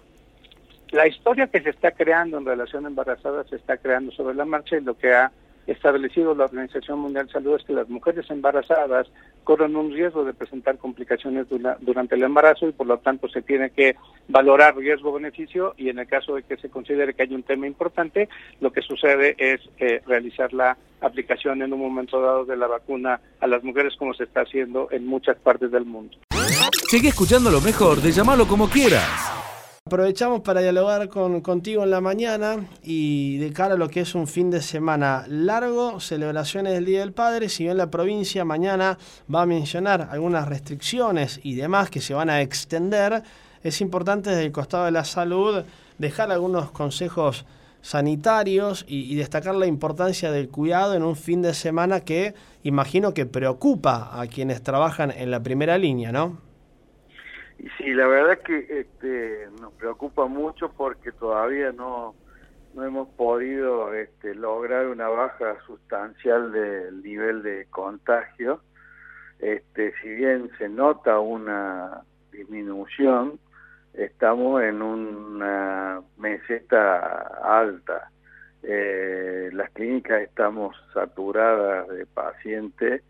La 0.92 1.08
historia 1.08 1.48
que 1.48 1.62
se 1.62 1.70
está 1.70 1.92
creando 1.92 2.38
en 2.38 2.46
relación 2.46 2.86
a 2.86 2.90
embarazadas 2.90 3.48
se 3.50 3.56
está 3.56 3.78
creando 3.78 4.12
sobre 4.12 4.36
la 4.36 4.46
marcha 4.46 4.78
y 4.78 4.82
lo 4.82 4.98
que 4.98 5.14
ha 5.14 5.32
establecido 5.68 6.36
la 6.36 6.46
Organización 6.46 7.00
Mundial 7.00 7.28
de 7.28 7.34
Salud 7.34 7.56
es 7.56 7.66
que 7.66 7.74
las 7.74 7.88
mujeres 7.88 8.30
embarazadas 8.30 9.08
corren 9.44 9.76
un 9.76 9.92
riesgo 9.92 10.24
de 10.24 10.34
presentar 10.34 10.78
complicaciones 10.78 11.48
durante 11.80 12.16
el 12.16 12.24
embarazo 12.24 12.68
y 12.68 12.72
por 12.72 12.88
lo 12.88 12.98
tanto 13.00 13.28
se 13.30 13.42
tiene 13.42 13.72
que 13.72 13.96
valorar 14.28 14.76
riesgo-beneficio 14.76 15.74
y 15.78 15.90
en 15.90 16.00
el 16.00 16.08
caso 16.08 16.36
de 16.36 16.44
que 16.44 16.58
se 16.58 16.70
considere 16.70 17.14
que 17.14 17.24
hay 17.24 17.34
un 17.34 17.44
tema 17.44 17.68
importante, 17.68 18.30
lo 18.60 18.72
que 18.72 18.82
sucede 18.82 19.36
es 19.38 19.62
eh, 19.80 20.02
realizar 20.06 20.54
la 20.54 20.78
aplicación 21.02 21.62
en 21.62 21.74
un 21.74 21.80
momento 21.80 22.22
dado 22.22 22.46
de 22.46 22.58
la 22.58 22.68
vacuna 22.68 23.20
a 23.40 23.48
las 23.48 23.64
mujeres 23.64 23.96
como 23.98 24.14
se 24.14 24.24
está 24.24 24.42
haciendo 24.42 24.88
en 24.92 25.06
muchas 25.06 25.38
partes 25.38 25.72
del 25.72 25.86
mundo. 25.86 26.18
Sigue 26.90 27.10
escuchando 27.10 27.50
lo 27.50 27.62
mejor 27.62 28.02
de 28.02 28.12
llamarlo 28.12 28.48
como 28.48 28.70
quieras. 28.70 29.42
Aprovechamos 29.88 30.42
para 30.42 30.62
dialogar 30.62 31.10
con, 31.10 31.42
contigo 31.42 31.84
en 31.84 31.90
la 31.90 32.02
mañana 32.02 32.68
y 32.84 33.40
de 33.40 33.52
cara 33.52 33.74
a 33.74 33.78
lo 33.78 33.90
que 33.90 34.02
es 34.02 34.14
un 34.14 34.28
fin 34.28 34.52
de 34.52 34.62
semana 34.62 35.26
largo, 35.28 36.00
celebraciones 36.00 36.74
del 36.74 36.86
Día 36.86 37.00
del 37.00 37.14
Padre, 37.14 37.50
si 37.50 37.64
bien 37.64 37.78
la 37.78 37.90
provincia 37.90 38.46
mañana 38.46 39.00
va 39.34 39.42
a 39.42 39.46
mencionar 39.48 40.08
algunas 40.12 40.48
restricciones 40.48 41.40
y 41.42 41.56
demás 41.56 41.90
que 41.90 42.00
se 42.00 42.14
van 42.14 42.30
a 42.30 42.42
extender, 42.42 43.24
es 43.64 43.82
importante 43.82 44.30
desde 44.30 44.46
el 44.46 44.52
costado 44.52 44.86
de 44.86 44.92
la 44.92 45.04
salud 45.04 45.64
dejar 45.98 46.32
algunos 46.32 46.70
consejos 46.70 47.46
sanitarios 47.82 48.86
y, 48.88 49.12
y 49.12 49.16
destacar 49.16 49.56
la 49.56 49.66
importancia 49.66 50.32
del 50.32 50.50
cuidado 50.50 50.94
en 50.94 51.02
un 51.02 51.16
fin 51.16 51.42
de 51.42 51.56
semana 51.56 52.02
que 52.02 52.36
imagino 52.62 53.16
que 53.16 53.26
preocupa 53.26 54.12
a 54.14 54.28
quienes 54.28 54.62
trabajan 54.62 55.10
en 55.10 55.32
la 55.32 55.42
primera 55.42 55.80
línea, 55.80 56.12
¿no? 56.12 56.51
Y 57.62 57.70
sí, 57.78 57.94
la 57.94 58.08
verdad 58.08 58.40
que 58.40 58.66
este, 58.80 59.48
nos 59.60 59.72
preocupa 59.74 60.26
mucho 60.26 60.74
porque 60.74 61.12
todavía 61.12 61.72
no, 61.72 62.16
no 62.74 62.84
hemos 62.84 63.08
podido 63.10 63.94
este, 63.94 64.34
lograr 64.34 64.88
una 64.88 65.08
baja 65.10 65.58
sustancial 65.68 66.52
del 66.52 67.04
nivel 67.04 67.44
de 67.44 67.68
contagio. 67.70 68.64
Este, 69.38 69.94
si 70.02 70.10
bien 70.10 70.50
se 70.58 70.70
nota 70.70 71.20
una 71.20 72.02
disminución, 72.32 73.40
estamos 73.94 74.64
en 74.64 74.82
una 74.82 76.02
meseta 76.18 77.28
alta. 77.44 78.10
Eh, 78.64 79.52
las 79.54 79.70
clínicas 79.70 80.24
estamos 80.24 80.76
saturadas 80.96 81.88
de 81.90 82.08
pacientes 82.08 83.04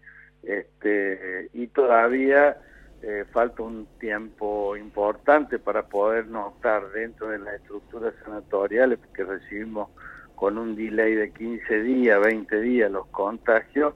y 1.53 1.67
todavía 1.67 2.57
eh, 3.03 3.25
falta 3.31 3.63
un 3.63 3.87
tiempo 3.99 4.77
importante 4.77 5.57
para 5.57 5.83
poder 5.83 6.27
notar 6.27 6.91
dentro 6.91 7.29
de 7.29 7.39
las 7.39 7.55
estructuras 7.55 8.13
sanatoriales 8.23 8.99
que 9.13 9.23
recibimos 9.23 9.89
con 10.35 10.57
un 10.57 10.75
delay 10.75 11.15
de 11.15 11.31
15 11.31 11.81
días, 11.81 12.19
20 12.21 12.61
días 12.61 12.91
los 12.91 13.07
contagios, 13.07 13.95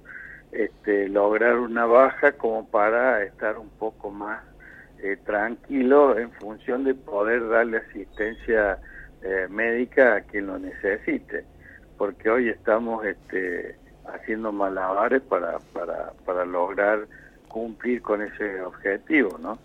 este, 0.51 1.09
lograr 1.09 1.57
una 1.59 1.85
baja 1.85 2.31
como 2.33 2.67
para 2.67 3.23
estar 3.23 3.57
un 3.57 3.69
poco 3.69 4.09
más 4.09 4.43
eh, 5.03 5.17
tranquilo 5.25 6.17
en 6.17 6.31
función 6.31 6.83
de 6.83 6.95
poder 6.95 7.47
darle 7.47 7.77
asistencia 7.77 8.79
eh, 9.21 9.47
médica 9.49 10.15
a 10.15 10.21
quien 10.21 10.47
lo 10.47 10.57
necesite, 10.57 11.45
porque 11.97 12.29
hoy 12.29 12.49
estamos 12.49 13.05
este, 13.05 13.75
haciendo 14.07 14.51
malabares 14.51 15.21
para, 15.21 15.59
para, 15.73 16.13
para 16.25 16.45
lograr 16.45 17.07
cumplir 17.55 18.01
con 18.01 18.21
ese 18.21 18.61
objetivo, 18.61 19.37
¿no? 19.41 19.57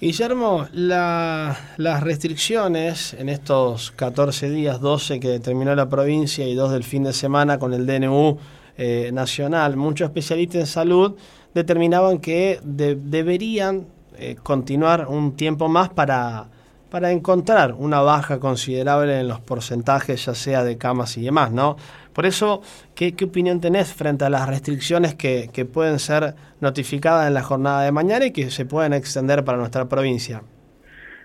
Guillermo, 0.00 0.68
las 0.72 2.02
restricciones 2.04 3.12
en 3.14 3.28
estos 3.28 3.90
14 3.90 4.50
días, 4.50 4.80
12 4.80 5.18
que 5.18 5.28
determinó 5.28 5.74
la 5.74 5.88
provincia 5.88 6.46
y 6.46 6.54
dos 6.54 6.70
del 6.70 6.84
fin 6.84 7.02
de 7.02 7.12
semana 7.12 7.58
con 7.58 7.74
el 7.74 7.86
DNU 7.86 8.38
eh, 8.78 9.10
nacional, 9.12 9.76
muchos 9.76 10.06
especialistas 10.06 10.60
en 10.60 10.66
salud 10.68 11.16
determinaban 11.54 12.18
que 12.18 12.60
deberían 12.62 13.86
eh, 14.16 14.36
continuar 14.40 15.08
un 15.08 15.34
tiempo 15.34 15.68
más 15.68 15.88
para, 15.88 16.46
para 16.88 17.10
encontrar 17.10 17.72
una 17.72 18.00
baja 18.00 18.38
considerable 18.38 19.18
en 19.18 19.26
los 19.26 19.40
porcentajes, 19.40 20.26
ya 20.26 20.34
sea 20.36 20.62
de 20.62 20.78
camas 20.78 21.16
y 21.16 21.22
demás, 21.22 21.50
¿no? 21.50 21.76
Por 22.14 22.26
eso, 22.26 22.62
¿qué, 22.94 23.12
opinión 23.24 23.60
tenés 23.60 23.92
frente 23.92 24.24
a 24.24 24.30
las 24.30 24.48
restricciones 24.48 25.14
que, 25.14 25.48
pueden 25.72 25.98
ser 25.98 26.34
notificadas 26.60 27.26
en 27.26 27.34
la 27.34 27.42
jornada 27.42 27.82
de 27.82 27.90
mañana 27.90 28.26
y 28.26 28.32
que 28.32 28.50
se 28.50 28.64
pueden 28.64 28.92
extender 28.92 29.44
para 29.44 29.58
nuestra 29.58 29.86
provincia? 29.86 30.42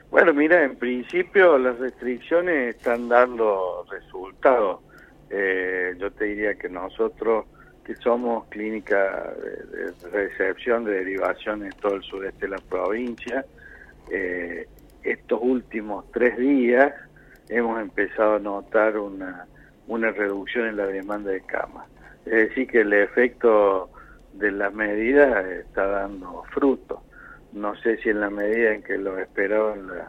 Bueno, 0.10 0.34
mira, 0.34 0.64
en 0.64 0.76
principio 0.76 1.60
las 1.60 1.78
restricciones 1.78 2.76
están 2.76 3.08
dando 3.08 3.86
resultados. 3.92 4.80
Eh, 5.30 5.94
yo 6.00 6.12
te 6.12 6.26
diría 6.26 6.56
que 6.56 6.68
nosotros, 6.68 7.46
que 7.86 7.96
somos 7.98 8.48
clínica 8.48 9.32
de, 9.72 10.10
recepción 10.10 10.86
de 10.86 10.94
derivación 10.94 11.66
en 11.66 11.72
todo 11.74 11.96
el 11.96 12.02
sureste 12.02 12.48
de 12.48 12.50
la 12.50 12.58
provincia, 12.68 13.46
eh, 14.10 14.68
estos 15.04 15.40
últimos 15.44 16.12
tres 16.12 16.36
días 16.36 16.92
hemos 17.48 17.80
empezado 17.80 18.36
a 18.38 18.40
notar 18.40 18.98
una 18.98 19.46
una 19.90 20.12
reducción 20.12 20.68
en 20.68 20.78
la 20.78 20.88
demanda 20.88 21.32
de 21.32 21.42
camas. 21.42 21.86
Es 22.26 22.50
decir, 22.50 22.68
que 22.68 22.82
el 22.82 22.94
efecto 22.94 23.90
de 24.34 24.52
las 24.52 24.74
medidas 24.74 25.46
está 25.46 25.88
dando 25.88 26.44
fruto. 26.54 27.04
No 27.52 27.76
sé 27.78 27.98
si 27.98 28.10
en 28.10 28.22
la 28.22 28.30
medida 28.30 28.74
en 28.74 28.84
que 28.84 28.98
lo 28.98 29.18
esperaban 29.18 29.88
las 29.88 30.08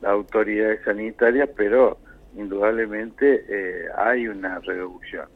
la 0.00 0.10
autoridades 0.10 0.82
sanitarias, 0.84 1.48
pero 1.56 1.98
indudablemente 2.34 3.44
eh, 3.48 3.88
hay 3.96 4.28
una 4.28 4.58
reducción. 4.60 5.28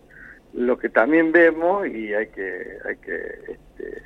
Lo 0.55 0.78
que 0.78 0.88
también 0.88 1.33
vemos, 1.33 1.87
y 1.87 2.14
hay 2.14 2.28
que, 2.28 2.78
hay 2.85 2.96
que 2.96 3.16
este, 3.48 4.02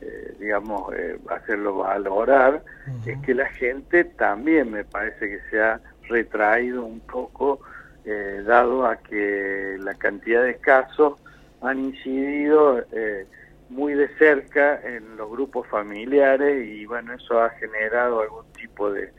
eh, 0.00 0.34
digamos, 0.40 0.92
eh, 0.94 1.18
hacerlo 1.28 1.78
valorar, 1.78 2.62
es 3.06 3.18
que 3.20 3.34
la 3.34 3.48
gente 3.50 4.04
también 4.04 4.72
me 4.72 4.84
parece 4.84 5.28
que 5.28 5.40
se 5.50 5.60
ha 5.60 5.80
retraído 6.08 6.84
un 6.84 7.00
poco 7.00 7.60
eh, 8.04 8.42
dado 8.44 8.86
a 8.86 8.96
que 8.96 9.76
la 9.80 9.94
cantidad 9.94 10.44
de 10.44 10.56
casos 10.56 11.14
han 11.60 11.78
incidido 11.78 12.84
eh, 12.92 13.26
muy 13.68 13.94
de 13.94 14.08
cerca 14.18 14.80
en 14.82 15.16
los 15.16 15.30
grupos 15.30 15.66
familiares 15.68 16.66
y 16.66 16.84
bueno, 16.84 17.14
eso 17.14 17.40
ha 17.40 17.50
generado 17.50 18.20
algún 18.20 18.44
tipo 18.52 18.90
de, 18.92 19.12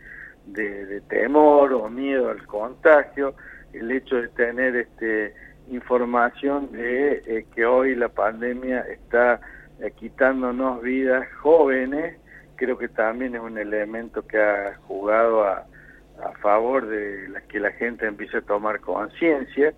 de, 0.46 1.02
temor 1.02 1.74
o 1.74 1.89
miedo 1.89 2.30
al 2.30 2.46
contagio, 2.46 3.36
el 3.72 3.91
hecho 3.91 4.17
de 4.17 4.28
tener 4.30 4.76
este 4.76 5.34
información 5.69 6.72
de 6.72 7.24
eh, 7.26 7.46
que 7.56 7.65
hoy 7.65 7.96
la 7.96 8.10
pandemia 8.10 8.82
está 8.82 9.39
eh, 9.80 9.91
quitándonos 9.91 10.82
vidas 10.82 11.26
jóvenes, 11.41 12.17
creo 12.56 12.78
que 12.78 12.89
también 12.89 13.36
es 13.36 13.41
un 13.41 13.58
elemento 13.58 14.28
que 14.28 14.41
ha 14.41 14.76
jugado 14.88 15.46
a, 15.46 15.65
a 16.21 16.32
favor 16.39 16.88
de 16.88 17.30
la, 17.30 17.41
que 17.41 17.60
la 17.60 17.71
gente 17.71 18.06
empiece 18.06 18.38
a 18.38 18.41
tomar 18.41 18.80
conciencia. 18.80 19.73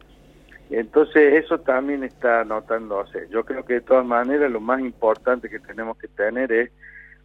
Entonces 0.69 1.43
eso 1.43 1.59
también 1.59 2.03
está 2.03 2.43
notándose. 2.43 3.27
Yo 3.29 3.45
creo 3.45 3.63
que 3.65 3.75
de 3.75 3.81
todas 3.81 4.05
maneras 4.05 4.51
lo 4.51 4.59
más 4.59 4.79
importante 4.81 5.49
que 5.49 5.59
tenemos 5.59 5.97
que 5.97 6.07
tener 6.07 6.51
es 6.51 6.71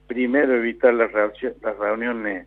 primero 0.07 0.55
evitar 0.55 0.93
las, 0.93 1.11
las 1.13 1.79
reuniones 1.79 2.47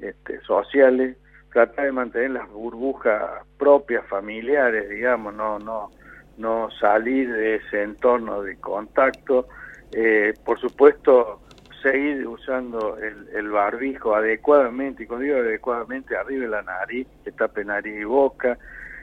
este, 0.00 0.40
sociales, 0.42 1.16
tratar 1.52 1.86
de 1.86 1.92
mantener 1.92 2.30
las 2.32 2.48
burbujas 2.50 3.44
propias, 3.58 4.06
familiares, 4.06 4.88
digamos, 4.88 5.34
no, 5.34 5.58
no, 5.58 5.90
no 6.36 6.70
salir 6.78 7.32
de 7.32 7.56
ese 7.56 7.82
entorno 7.82 8.42
de 8.42 8.56
contacto. 8.56 9.48
Eh, 9.92 10.34
por 10.44 10.60
supuesto, 10.60 11.40
seguir 11.82 12.26
usando 12.26 12.98
el, 12.98 13.28
el, 13.34 13.50
barbijo 13.50 14.14
adecuadamente, 14.14 15.02
y 15.02 15.06
cuando 15.06 15.24
digo 15.24 15.38
adecuadamente, 15.38 16.16
arriba 16.16 16.44
de 16.44 16.50
la 16.50 16.62
nariz, 16.62 17.06
que 17.24 17.32
tape 17.32 17.64
nariz 17.64 18.00
y 18.00 18.04
boca, 18.04 18.58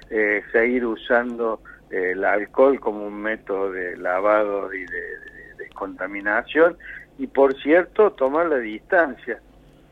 eh, 0.09 0.43
seguir 0.51 0.85
usando 0.85 1.61
eh, 1.89 2.11
el 2.11 2.23
alcohol 2.23 2.79
como 2.79 3.05
un 3.05 3.21
método 3.21 3.71
de 3.71 3.97
lavado 3.97 4.73
y 4.73 4.85
de, 4.85 5.03
descontaminación, 5.57 6.77
y 7.17 7.27
por 7.27 7.55
cierto, 7.61 8.11
tomar 8.11 8.47
la 8.47 8.57
distancia. 8.57 9.39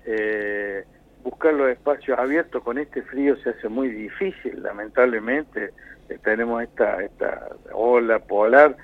Eh, 0.05 0.83
buscar 1.23 1.53
los 1.53 1.69
espacios 1.69 2.19
abiertos 2.19 2.61
con 2.63 2.77
este 2.77 3.01
frío 3.03 3.37
se 3.37 3.51
hace 3.51 3.69
muy 3.69 3.89
difícil, 3.89 4.61
lamentablemente 4.61 5.71
tenemos 6.23 6.61
esta, 6.61 7.01
esta 7.01 7.47
ola 7.71 8.19
polar 8.19 8.75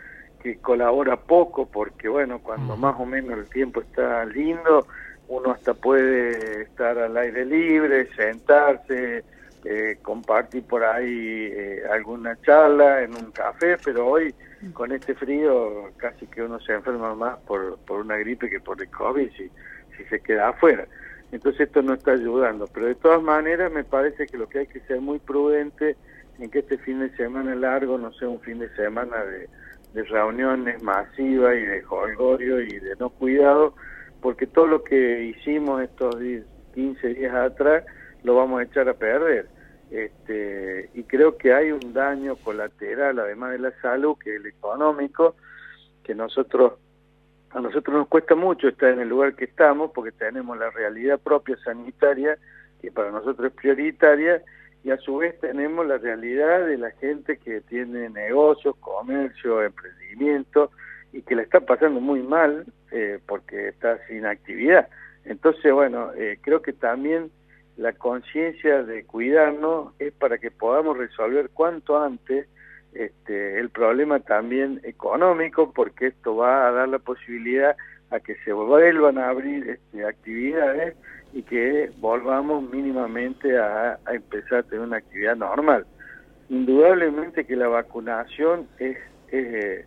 que 0.42 0.58
colabora 0.58 1.18
poco 1.18 1.66
porque 1.66 2.08
bueno, 2.08 2.40
cuando 2.40 2.78
más 2.78 2.96
o 3.00 3.06
menos 3.06 3.38
el 3.38 3.50
tiempo 3.50 3.82
está 3.82 4.26
lindo, 4.26 4.88
uno 5.28 5.52
hasta 5.52 5.74
puede 5.74 6.64
estar 6.64 6.98
al 6.98 7.16
aire 7.18 7.46
libre, 7.46 8.08
sentarse, 8.16 9.24
eh, 9.66 9.98
compartir 10.02 10.64
por 10.64 10.84
ahí 10.84 11.50
eh, 11.52 11.84
alguna 11.92 12.40
charla 12.42 13.04
en 13.04 13.14
un 13.14 13.32
café, 13.32 13.78
pero 13.84 14.08
hoy 14.08 14.34
con 14.74 14.92
este 14.92 15.16
frío 15.16 15.92
casi 15.98 16.28
que 16.28 16.44
uno 16.44 16.60
se 16.60 16.74
enferma 16.74 17.16
más 17.16 17.38
por, 17.40 17.78
por 17.80 18.02
una 18.02 18.18
gripe 18.18 18.50
que 18.50 18.60
por 18.60 18.82
el 18.82 18.90
COVID 18.90 19.30
si, 19.32 19.50
si 19.98 20.04
se 20.10 20.20
queda 20.20 20.50
afuera. 20.50 20.86
Entonces 21.32 21.68
esto 21.68 21.82
no 21.82 21.94
está 21.94 22.12
ayudando, 22.12 22.68
pero 22.74 22.88
de 22.88 22.96
todas 22.96 23.22
maneras 23.22 23.72
me 23.72 23.84
parece 23.84 24.26
que 24.26 24.38
lo 24.38 24.50
que 24.50 24.60
hay 24.60 24.68
que 24.68 24.80
ser 24.82 25.00
muy 25.00 25.20
prudente 25.20 25.96
en 26.40 26.50
que 26.50 26.60
este 26.60 26.78
fin 26.80 27.00
de 27.00 27.16
semana 27.16 27.54
largo 27.54 27.98
no 27.98 28.12
sea 28.14 28.30
un 28.30 28.40
fin 28.40 28.60
de 28.60 28.70
semana 28.76 29.24
de 29.24 29.48
de 29.94 30.04
reuniones 30.04 30.82
masivas 30.84 31.56
y 31.56 31.66
de 31.66 31.82
jolgorio 31.82 32.62
y 32.62 32.80
de 32.80 32.96
no 32.98 33.10
cuidado, 33.10 33.74
porque 34.22 34.48
todo 34.48 34.68
lo 34.68 34.84
que 34.84 35.24
hicimos 35.24 35.82
estos 35.82 36.16
15 36.74 37.08
días 37.08 37.34
atrás 37.34 37.84
lo 38.24 38.36
vamos 38.36 38.60
a 38.60 38.64
echar 38.64 38.88
a 38.90 38.94
perder. 38.94 39.48
Este, 39.90 40.90
y 40.94 41.04
creo 41.04 41.38
que 41.38 41.54
hay 41.54 41.72
un 41.72 41.94
daño 41.94 42.36
colateral, 42.36 43.18
además 43.20 43.54
de 43.54 43.60
la 43.60 43.72
salud, 43.82 44.18
que 44.24 44.36
es 44.36 44.42
el 44.42 44.48
económico, 44.48 45.36
que 46.04 46.14
nosotros 46.14 46.74
a 47.52 47.60
nosotros 47.60 47.98
nos 47.98 48.08
cuesta 48.08 48.36
mucho 48.36 48.68
estar 48.68 48.94
en 48.94 49.00
el 49.00 49.10
lugar 49.10 49.36
que 49.36 49.46
estamos 49.46 49.90
porque 49.92 50.12
tenemos 50.12 50.56
la 50.58 50.70
realidad 50.70 51.20
propia 51.20 51.58
sanitaria 51.64 52.38
que 52.80 52.92
para 52.92 53.10
nosotros 53.10 53.48
es 53.48 53.54
prioritaria 53.54 54.44
y 54.84 54.92
a 54.92 54.98
su 54.98 55.18
vez 55.18 55.38
tenemos 55.40 55.86
la 55.86 55.98
realidad 55.98 56.66
de 56.66 56.78
la 56.78 56.92
gente 56.92 57.38
que 57.38 57.62
tiene 57.62 58.10
negocios, 58.10 58.76
comercio, 58.78 59.62
emprendimiento 59.62 60.72
y 61.12 61.22
que 61.22 61.36
la 61.36 61.42
está 61.42 61.60
pasando 61.60 62.00
muy 62.00 62.22
mal 62.22 62.66
eh, 62.92 63.20
porque 63.28 63.70
está 63.70 63.98
sin 64.08 64.26
actividad. 64.26 64.88
Entonces, 65.26 65.72
bueno, 65.74 66.12
eh, 66.16 66.40
creo 66.42 66.62
que 66.62 66.74
también 66.74 67.30
la 67.78 67.94
conciencia 67.94 68.84
de 68.84 69.06
cuidarnos 69.06 69.94
es 70.00 70.14
para 70.14 70.38
que 70.38 70.52
podamos 70.52 70.98
resolver 70.98 71.50
cuanto 71.50 72.02
antes 72.02 72.48
este, 72.94 73.60
el 73.60 73.70
problema 73.70 74.20
también 74.20 74.82
económico, 74.84 75.72
porque 75.74 76.08
esto 76.08 76.36
va 76.36 76.68
a 76.68 76.72
dar 76.72 76.90
la 76.90 77.00
posibilidad 77.00 77.76
a 78.10 78.20
que 78.20 78.36
se 78.44 78.54
vuelvan 78.54 79.18
a 79.18 79.30
abrir 79.30 79.70
este, 79.70 80.06
actividades 80.06 80.96
y 81.34 81.44
que 81.44 81.92
volvamos 82.00 82.70
mínimamente 82.72 83.58
a, 83.58 84.00
empezar 84.12 84.60
a 84.60 84.64
tener 84.64 84.86
una 84.86 84.98
actividad 84.98 85.36
normal. 85.36 85.86
Indudablemente 86.50 87.46
que 87.46 87.56
la 87.56 87.68
vacunación 87.68 88.68
es, 88.80 88.98
es, 89.32 89.86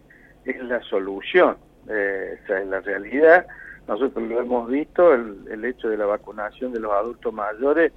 la 0.64 0.80
solución, 0.82 1.56
eh, 1.88 2.38
es 2.48 2.66
la 2.66 2.80
realidad. 2.80 3.46
Nosotros 3.88 4.28
lo 4.28 4.40
hemos 4.40 4.70
visto, 4.70 5.12
el, 5.12 5.38
el 5.50 5.64
hecho 5.64 5.88
de 5.88 5.96
la 5.96 6.06
vacunación 6.06 6.72
de 6.72 6.78
los 6.78 6.92
adultos 6.92 7.32
mayores 7.32 7.92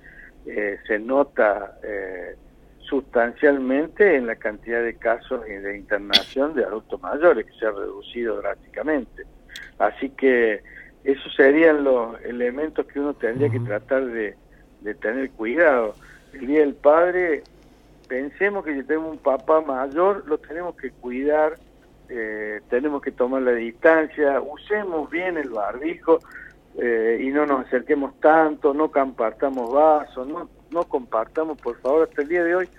eh, 0.46 0.78
se 0.86 1.00
nota 1.00 1.78
eh, 1.84 2.36
sustancialmente 2.80 4.16
en 4.16 4.28
la 4.28 4.36
cantidad 4.36 4.84
de 4.84 4.96
casos 4.96 5.44
de 5.44 5.76
internación 5.76 6.54
de 6.54 6.64
adultos 6.64 7.02
mayores, 7.02 7.48
que 7.48 7.54
se 7.54 7.66
ha 7.66 7.72
reducido 7.72 8.38
drásticamente. 8.38 9.24
Así 9.80 10.10
que 10.12 10.62
esos 11.06 11.34
serían 11.36 11.84
los 11.84 12.20
elementos 12.24 12.86
que 12.88 13.00
uno 13.00 13.14
tendría 13.14 13.50
que 13.50 13.60
tratar 13.60 14.06
de, 14.06 14.36
tener 15.00 15.30
cuidado. 15.32 15.96
El 16.34 16.48
Día 16.48 16.60
del 16.62 16.74
Padre, 16.74 17.44
pensemos 18.08 18.66
que 18.66 18.74
si 18.76 18.84
tenemos 18.84 19.12
un 19.12 19.20
papá 19.20 19.62
mayor, 19.62 20.28
lo 20.28 20.40
tenemos 20.40 20.76
que 20.76 20.90
cuidar, 20.90 21.58
eh, 22.10 22.60
tenemos 22.70 23.04
que 23.04 23.12
tomar 23.12 23.44
la 23.44 23.52
distancia, 23.52 24.42
usemos 24.42 25.10
bien 25.10 25.38
el 25.38 25.50
barbijo 25.50 26.20
eh, 26.78 27.20
y 27.22 27.28
no 27.28 27.46
nos 27.46 27.68
acerquemos 27.68 28.20
tanto, 28.20 28.74
no 28.74 28.92
compartamos 28.92 29.72
vasos, 29.72 30.28
no, 30.28 30.50
no 30.72 30.84
compartamos, 30.86 31.60
por 31.62 31.80
favor, 31.82 32.08
hasta 32.10 32.24
el 32.24 32.28
día 32.28 32.44
de 32.44 32.56
hoy. 32.56 32.70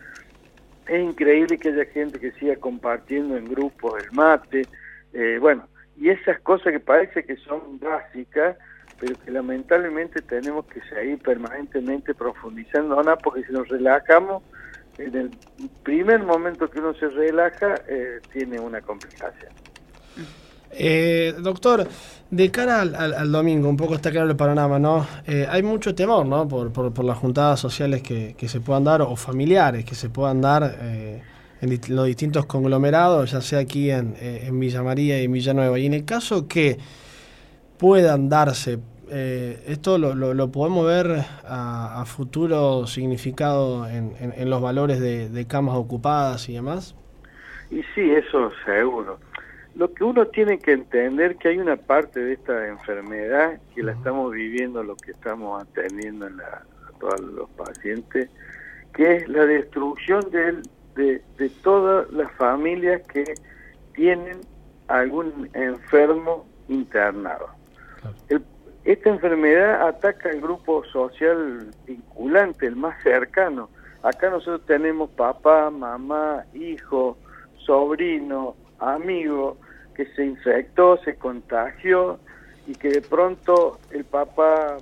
Es 0.88 1.00
increíble 1.00 1.58
que 1.58 1.68
haya 1.68 1.84
gente 1.86 2.18
que 2.18 2.32
siga 2.32 2.56
compartiendo 2.56 3.36
en 3.36 3.44
grupos 3.44 4.02
el 4.02 4.10
mate. 4.12 4.66
Eh, 5.12 5.38
bueno, 5.40 5.68
y 5.98 6.10
esas 6.10 6.40
cosas 6.40 6.72
que 6.72 6.80
parece 6.80 7.24
que 7.24 7.36
son 7.36 7.78
básicas, 7.78 8.56
pero 9.00 9.14
que 9.24 9.30
lamentablemente 9.30 10.22
tenemos 10.22 10.66
que 10.66 10.80
seguir 10.82 11.18
permanentemente 11.18 12.14
profundizando, 12.14 13.02
¿no? 13.02 13.16
porque 13.18 13.44
si 13.44 13.52
nos 13.52 13.68
relajamos, 13.68 14.42
en 14.98 15.14
el 15.14 15.30
primer 15.82 16.22
momento 16.22 16.70
que 16.70 16.78
uno 16.78 16.94
se 16.94 17.08
relaja, 17.08 17.74
eh, 17.88 18.20
tiene 18.32 18.58
una 18.58 18.80
complicación. 18.80 19.52
Eh, 20.70 21.34
doctor, 21.38 21.86
de 22.30 22.50
cara 22.50 22.80
al, 22.80 23.32
domingo, 23.32 23.68
un 23.68 23.76
poco 23.76 23.94
está 23.94 24.10
claro 24.10 24.30
el 24.30 24.36
panorama, 24.36 24.78
¿no? 24.78 25.06
Eh, 25.26 25.46
hay 25.48 25.62
mucho 25.62 25.94
temor, 25.94 26.26
¿no? 26.26 26.48
Por, 26.48 26.72
por, 26.72 27.04
las 27.04 27.18
juntadas 27.18 27.60
sociales 27.60 28.02
que, 28.02 28.34
que, 28.36 28.48
se 28.48 28.60
puedan 28.60 28.84
dar 28.84 29.02
o 29.02 29.16
familiares 29.16 29.84
que 29.84 29.94
se 29.94 30.08
puedan 30.08 30.40
dar. 30.40 30.74
En 31.60 31.70
los 31.88 32.06
distintos 32.06 32.44
conglomerados, 32.46 33.30
ya 33.32 33.40
sea 33.40 33.60
aquí 33.60 33.90
en, 33.90 34.14
eh, 34.20 34.44
en 34.46 34.60
Villa 34.60 34.82
María 34.82 35.20
y 35.20 35.24
en 35.24 35.32
Villanueva. 35.32 35.78
Y 35.78 35.86
en 35.86 35.94
el 35.94 36.04
caso 36.04 36.46
que 36.48 36.76
puedan 37.78 38.28
darse, 38.28 38.78
eh, 39.10 39.62
esto 39.68 39.98
lo, 39.98 40.14
lo, 40.14 40.50
podemos 40.50 40.86
ver 40.86 41.24
a, 41.44 42.04
futuro 42.06 42.86
significado 42.86 43.88
en, 43.88 44.12
en, 44.20 44.50
los 44.50 44.60
valores 44.60 45.00
de, 45.00 45.28
de, 45.28 45.46
camas 45.46 45.76
ocupadas 45.76 46.48
y 46.48 46.54
demás. 46.54 46.94
Y 47.70 47.82
sí, 47.94 48.10
eso 48.10 48.50
seguro. 48.64 49.18
Lo 49.76 49.92
que 49.92 50.04
uno 50.04 50.26
tiene 50.26 50.58
que 50.58 50.72
entender 50.72 51.36
que 51.36 51.48
hay 51.48 51.58
una 51.58 51.76
parte 51.76 52.20
de 52.20 52.32
esta 52.32 52.66
enfermedad 52.66 53.60
que 53.74 53.82
la 53.82 53.92
estamos 53.92 54.32
viviendo, 54.32 54.82
lo 54.82 54.96
que 54.96 55.12
estamos 55.12 55.62
atendiendo 55.62 56.26
en 56.26 56.38
la, 56.38 56.64
a 56.88 56.98
todos 56.98 57.20
los 57.20 57.48
pacientes, 57.50 58.30
que 58.94 59.16
es 59.16 59.28
la 59.28 59.44
destrucción 59.44 60.30
del 60.30 60.62
de, 60.96 61.22
de 61.38 61.48
todas 61.62 62.10
las 62.12 62.30
familias 62.32 63.02
que 63.06 63.24
tienen 63.94 64.40
algún 64.88 65.48
enfermo 65.54 66.46
internado. 66.68 67.48
esta 68.84 69.10
enfermedad 69.10 69.88
ataca 69.88 70.30
al 70.30 70.40
grupo 70.40 70.84
social 70.84 71.70
vinculante, 71.86 72.66
el 72.66 72.76
más 72.76 73.00
cercano. 73.02 73.68
Acá 74.02 74.30
nosotros 74.30 74.64
tenemos 74.66 75.10
papá, 75.10 75.70
mamá, 75.70 76.44
hijo, 76.54 77.18
sobrino, 77.58 78.54
amigo, 78.78 79.56
que 79.94 80.06
se 80.14 80.24
infectó, 80.24 80.98
se 80.98 81.16
contagió 81.16 82.20
y 82.66 82.74
que 82.74 82.88
de 82.90 83.00
pronto 83.00 83.80
el 83.90 84.04
papá 84.04 84.76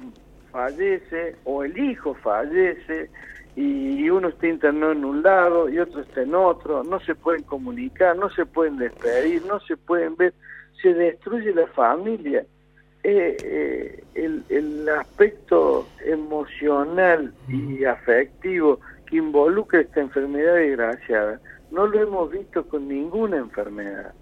fallece 0.51 1.37
o 1.45 1.65
el 1.65 1.79
hijo 1.79 2.15
fallece 2.15 3.11
y 3.57 4.11
uno 4.11 4.29
está 4.29 4.49
internado 4.49 4.93
en 4.93 5.05
un 5.05 5.23
lado 5.23 5.69
y 5.69 5.79
otro 5.79 6.01
está 6.01 6.23
en 6.23 6.35
otro, 6.35 6.83
no 6.83 6.99
se 7.01 7.15
pueden 7.15 7.45
comunicar, 7.45 8.17
no 8.17 8.29
se 8.31 8.47
pueden 8.47 8.79
despedir, 8.79 9.45
no 9.47 9.61
se 9.61 9.77
pueden 9.77 10.17
ver, 10.17 10.35
se 10.83 10.93
destruye 10.93 11.55
la 11.55 11.67
familia. 11.69 12.45
eh, 13.05 14.03
el, 14.15 14.45
el, 14.49 14.89
aspecto 14.89 15.87
emocional 16.05 17.35
y 17.49 17.85
afectivo 17.85 18.81
que 19.07 19.17
involucra 19.17 19.81
esta 19.81 20.01
enfermedad 20.01 20.55
desgraciada 20.55 21.39
no 21.71 21.87
lo 21.87 22.01
hemos 22.01 22.31
visto 22.31 22.67
con 22.67 22.89
ninguna 22.89 23.37
enfermedad. 23.37 24.15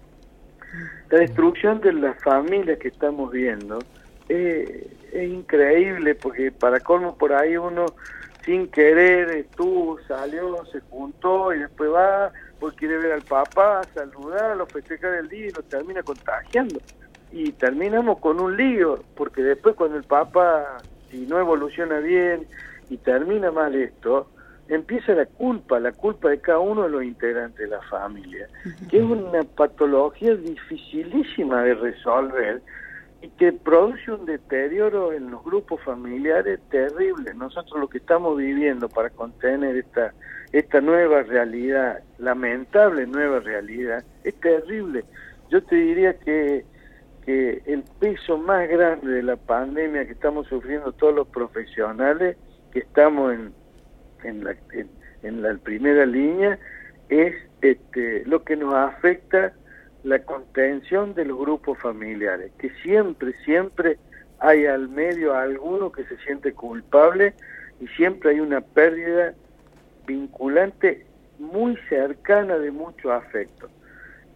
La 1.09 1.19
destrucción 1.19 1.79
de 1.81 1.93
las 1.93 2.21
familias 2.23 2.79
que 2.79 2.87
estamos 2.87 3.31
viendo 3.31 3.79
es 4.27 4.87
increíble 5.13 6.15
porque 6.15 6.51
para 6.51 6.79
colmo 6.79 7.15
por 7.15 7.33
ahí 7.33 7.55
uno 7.55 7.85
sin 8.43 8.67
querer 8.67 9.29
estuvo, 9.29 9.99
salió, 10.07 10.65
se 10.65 10.79
juntó 10.81 11.53
y 11.53 11.59
después 11.59 11.91
va 11.91 12.31
porque 12.59 12.77
quiere 12.77 12.97
ver 12.97 13.11
al 13.11 13.21
papá, 13.23 13.81
saludarlo, 13.93 14.65
festejar 14.67 15.15
el 15.15 15.27
día 15.27 15.47
y 15.47 15.51
lo 15.51 15.63
termina 15.63 16.01
contagiando. 16.01 16.79
Y 17.31 17.51
terminamos 17.51 18.19
con 18.19 18.39
un 18.39 18.55
lío, 18.55 19.03
porque 19.15 19.43
después 19.43 19.75
cuando 19.75 19.97
el 19.97 20.05
papá, 20.05 20.77
si 21.11 21.25
no 21.25 21.39
evoluciona 21.39 21.97
bien 21.97 22.47
y 22.89 22.97
termina 22.97 23.51
mal 23.51 23.75
esto, 23.75 24.29
empieza 24.69 25.13
la 25.13 25.25
culpa, 25.25 25.79
la 25.79 25.91
culpa 25.91 26.29
de 26.29 26.39
cada 26.39 26.59
uno 26.59 26.83
de 26.83 26.89
los 26.89 27.03
integrantes 27.03 27.57
de 27.57 27.67
la 27.67 27.81
familia, 27.81 28.47
que 28.89 28.97
es 28.97 29.03
una 29.03 29.43
patología 29.43 30.35
dificilísima 30.35 31.63
de 31.63 31.73
resolver 31.75 32.61
y 33.23 33.29
que 33.29 33.53
produce 33.53 34.11
un 34.11 34.25
deterioro 34.25 35.13
en 35.13 35.31
los 35.31 35.43
grupos 35.43 35.81
familiares 35.81 36.59
terrible. 36.69 37.33
Nosotros 37.33 37.79
lo 37.79 37.87
que 37.87 37.97
estamos 37.97 38.37
viviendo 38.37 38.89
para 38.89 39.09
contener 39.09 39.77
esta, 39.77 40.13
esta 40.51 40.81
nueva 40.81 41.23
realidad, 41.23 42.03
lamentable 42.19 43.07
nueva 43.07 43.39
realidad, 43.39 44.03
es 44.23 44.35
terrible. 44.41 45.05
Yo 45.49 45.63
te 45.63 45.75
diría 45.75 46.19
que, 46.19 46.65
que 47.25 47.63
el 47.65 47.83
peso 47.99 48.37
más 48.37 48.67
grande 48.67 49.09
de 49.09 49.23
la 49.23 49.37
pandemia 49.37 50.05
que 50.05 50.11
estamos 50.11 50.45
sufriendo 50.47 50.91
todos 50.91 51.15
los 51.15 51.27
profesionales 51.29 52.37
que 52.71 52.79
estamos 52.79 53.33
en 53.33 53.53
en 54.23 54.43
la, 54.43 54.55
en, 55.21 55.41
la 55.41 55.53
primera 55.55 56.05
línea 56.05 56.57
es 57.09 57.35
este, 57.61 58.23
lo 58.25 58.43
que 58.43 58.55
nos 58.55 58.73
afecta 58.73 59.53
la 60.03 60.19
contención 60.19 61.13
de 61.13 61.25
los 61.25 61.37
grupos 61.37 61.79
familiares, 61.79 62.51
que 62.57 62.69
siempre, 62.81 63.33
siempre 63.45 63.97
hay 64.39 64.65
al 64.65 64.89
medio 64.89 65.33
alguno 65.33 65.91
que 65.91 66.03
se 66.05 66.17
siente 66.17 66.53
culpable 66.53 67.33
y 67.79 67.87
siempre 67.87 68.31
hay 68.31 68.39
una 68.39 68.61
pérdida 68.61 69.33
vinculante 70.05 71.05
muy 71.39 71.77
cercana 71.89 72.57
de 72.57 72.71
mucho 72.71 73.11
afecto. 73.11 73.69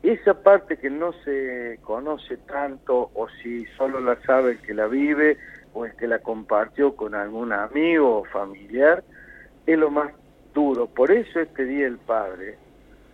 Esa 0.03 0.41
parte 0.41 0.77
que 0.77 0.89
no 0.89 1.11
se 1.23 1.79
conoce 1.81 2.37
tanto 2.37 3.11
o 3.13 3.27
si 3.41 3.65
solo 3.77 3.99
la 3.99 4.15
sabe 4.21 4.51
el 4.51 4.59
que 4.59 4.73
la 4.73 4.87
vive 4.87 5.37
o 5.73 5.85
el 5.85 5.95
que 5.95 6.07
la 6.07 6.19
compartió 6.19 6.95
con 6.95 7.13
algún 7.13 7.51
amigo 7.51 8.19
o 8.19 8.25
familiar, 8.25 9.03
es 9.65 9.77
lo 9.77 9.91
más 9.91 10.13
duro. 10.53 10.87
Por 10.87 11.11
eso 11.11 11.39
este 11.41 11.65
Día 11.65 11.85
del 11.85 11.97
Padre, 11.97 12.57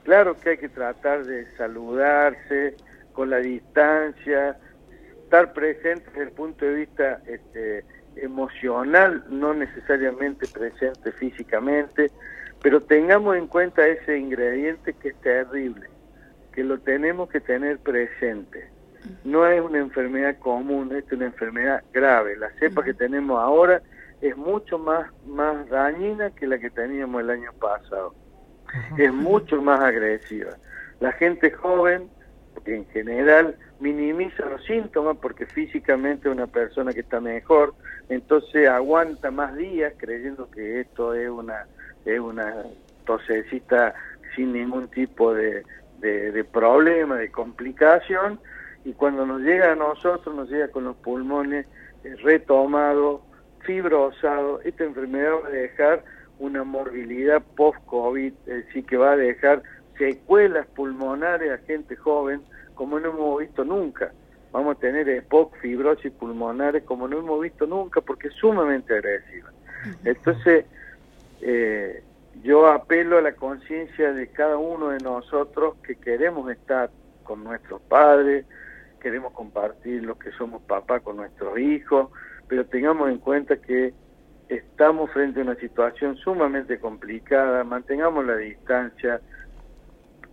claro 0.04 0.40
que 0.40 0.52
hay 0.52 0.58
que 0.58 0.70
tratar 0.70 1.26
de 1.26 1.46
saludarse 1.58 2.76
con 3.14 3.30
la 3.30 3.38
distancia, 3.38 4.58
estar 5.24 5.54
presente 5.54 6.06
desde 6.12 6.24
el 6.24 6.32
punto 6.32 6.66
de 6.66 6.74
vista 6.74 7.22
este, 7.26 7.86
emocional, 8.16 9.24
no 9.30 9.54
necesariamente 9.54 10.48
presente 10.48 11.12
físicamente, 11.12 12.12
pero 12.62 12.82
tengamos 12.82 13.36
en 13.36 13.48
cuenta 13.48 13.88
ese 13.88 14.18
ingrediente 14.18 14.94
que 14.94 15.10
es 15.10 15.16
terrible, 15.22 15.88
que 16.54 16.64
lo 16.64 16.80
tenemos 16.80 17.30
que 17.30 17.40
tener 17.40 17.80
presente. 17.80 18.70
No 19.26 19.46
es 19.46 19.62
una 19.62 19.80
enfermedad 19.80 20.38
común, 20.40 20.96
es 20.96 21.12
una 21.12 21.26
enfermedad 21.26 21.84
grave. 21.92 22.38
La 22.38 22.50
cepa 22.52 22.84
que 22.84 22.94
tenemos 22.94 23.38
ahora 23.38 23.82
es 24.22 24.38
mucho 24.38 24.80
más, 24.80 25.12
más 25.26 25.68
dañina 25.68 26.32
que 26.32 26.48
la 26.48 26.58
que 26.58 26.70
teníamos 26.70 27.22
el 27.22 27.30
año 27.30 27.52
pasado. 27.60 28.16
Es 28.98 29.14
mucho 29.14 29.62
más 29.62 29.80
agresiva. 29.82 30.58
La 31.00 31.12
gente 31.12 31.52
joven, 31.52 32.10
en 32.66 32.86
general, 32.88 33.56
minimiza 33.80 34.46
los 34.46 34.64
síntomas 34.66 35.18
porque 35.22 35.46
físicamente 35.46 36.30
es 36.30 36.36
una 36.36 36.48
persona 36.48 36.94
que 36.94 37.02
está 37.02 37.20
mejor, 37.20 37.74
entonces 38.10 38.68
aguanta 38.68 39.32
más 39.32 39.56
días 39.56 39.94
creyendo 39.98 40.50
que 40.50 40.80
esto 40.82 41.14
es 41.14 41.30
una, 41.30 41.66
es 42.06 42.20
una 42.20 42.64
tosecita 43.06 43.94
sin 44.36 44.54
ningún 44.54 44.88
tipo 44.88 45.34
de, 45.34 45.64
de, 46.00 46.32
de 46.32 46.44
problema, 46.44 47.18
de 47.18 47.30
complicación, 47.32 48.40
y 48.86 48.94
cuando 48.94 49.26
nos 49.26 49.42
llega 49.42 49.72
a 49.72 49.76
nosotros, 49.76 50.34
nos 50.36 50.50
llega 50.50 50.68
con 50.70 50.84
los 50.84 50.96
pulmones 50.98 51.66
eh, 52.04 52.16
retomados, 52.24 53.22
fibrosado, 53.62 54.62
esta 54.62 54.84
enfermedad 54.84 55.32
va 55.44 55.48
a 55.48 55.52
dejar 55.52 56.04
una 56.44 56.66
morbilidad 56.66 57.42
post-COVID, 57.56 58.34
es 58.48 58.66
decir, 58.66 58.86
que 58.86 58.98
va 58.98 59.14
a 59.14 59.18
dejar 59.18 59.64
secuelas 59.98 60.68
pulmonares 60.68 61.52
a 61.52 61.58
gente 61.66 61.96
joven 61.96 62.42
como 62.76 63.00
no 63.00 63.12
hemos 63.12 63.40
visto 63.40 63.64
nunca. 63.64 64.12
Vamos 64.52 64.76
a 64.76 64.80
tener 64.80 65.08
EPOC, 65.08 65.56
fibrosis 65.62 66.12
pulmonares 66.12 66.84
como 66.84 67.08
no 67.08 67.20
hemos 67.20 67.42
visto 67.42 67.66
nunca 67.66 68.02
porque 68.02 68.28
es 68.28 68.34
sumamente 68.34 68.94
agresiva. 68.94 69.52
Entonces, 70.04 70.66
eh, 71.42 72.04
yo 72.44 72.68
apelo 72.68 73.18
a 73.18 73.22
la 73.22 73.34
conciencia 73.34 74.12
de 74.12 74.28
cada 74.28 74.58
uno 74.58 74.90
de 74.90 75.00
nosotros 75.00 75.76
que 75.82 75.96
queremos 75.96 76.52
estar 76.52 76.90
con 77.24 77.44
nuestros 77.44 77.82
padres, 77.84 78.46
queremos 79.00 79.32
compartir 79.32 80.04
lo 80.04 80.20
que 80.20 80.32
somos 80.34 80.62
papá 80.64 81.00
con 81.00 81.16
nuestros 81.16 81.58
hijos, 81.58 82.10
pero 82.50 82.66
tengamos 82.66 83.10
en 83.10 83.20
cuenta 83.20 83.56
que 83.58 83.94
estamos 84.56 85.12
frente 85.12 85.40
a 85.40 85.44
una 85.44 85.56
situación 85.56 86.18
sumamente 86.18 86.80
complicada, 86.80 87.64
mantengamos 87.64 88.26
la 88.26 88.38
distancia, 88.38 89.22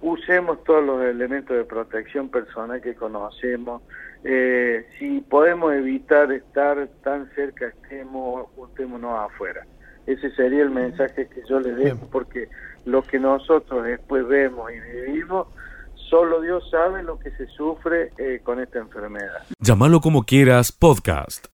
usemos 0.01 0.63
todos 0.65 0.85
los 0.85 1.03
elementos 1.03 1.57
de 1.57 1.65
protección 1.65 2.29
personal 2.29 2.81
que 2.81 2.95
conocemos, 2.95 3.83
eh, 4.25 4.87
si 4.99 5.21
podemos 5.21 5.73
evitar 5.73 6.31
estar 6.33 6.89
tan 7.03 7.31
cerca, 7.35 7.69
estemos, 7.69 8.47
juntémonos 8.55 9.31
afuera. 9.31 9.67
Ese 10.07 10.31
sería 10.33 10.63
el 10.63 10.71
mensaje 10.71 11.29
que 11.29 11.43
yo 11.49 11.61
le 11.61 11.73
dejo, 11.73 12.09
porque 12.11 12.49
lo 12.85 13.03
que 13.03 13.19
nosotros 13.19 13.85
después 13.85 14.27
vemos 14.27 14.71
y 14.73 14.81
vivimos, 14.81 15.49
solo 15.95 16.41
Dios 16.41 16.69
sabe 16.71 17.03
lo 17.03 17.19
que 17.19 17.31
se 17.33 17.47
sufre 17.47 18.11
eh, 18.19 18.41
con 18.43 18.61
esta 18.61 18.79
enfermedad. 18.79 19.45
Llámalo 19.61 20.01
como 20.01 20.25
quieras, 20.25 20.73
podcast. 20.73 21.51